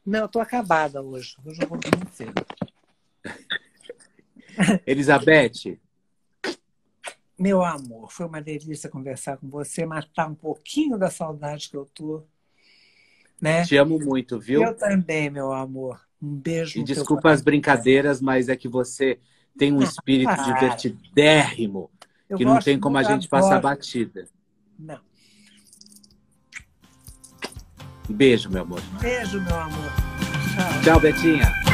[0.05, 1.35] Não, eu tô acabada hoje.
[1.43, 2.35] Hoje eu vou dormir cedo.
[4.87, 5.79] Elizabeth,
[7.39, 11.87] Meu amor, foi uma delícia conversar com você, matar um pouquinho da saudade que eu
[11.95, 12.23] tô.
[13.41, 13.65] Né?
[13.65, 14.63] te amo muito, viu?
[14.63, 15.99] Eu também, meu amor.
[16.21, 16.79] Um beijo.
[16.79, 19.19] E desculpa as brincadeiras, mas é que você
[19.57, 20.43] tem um Ah, espírito para.
[20.43, 21.91] divertidérrimo
[22.29, 24.29] Eu que não tem como a gente passar batida.
[24.79, 25.10] Não.
[28.11, 28.83] Um beijo, meu amor.
[29.01, 29.93] Beijo, meu amor.
[30.57, 30.83] Tchau.
[30.83, 31.70] Tchau, Betinha.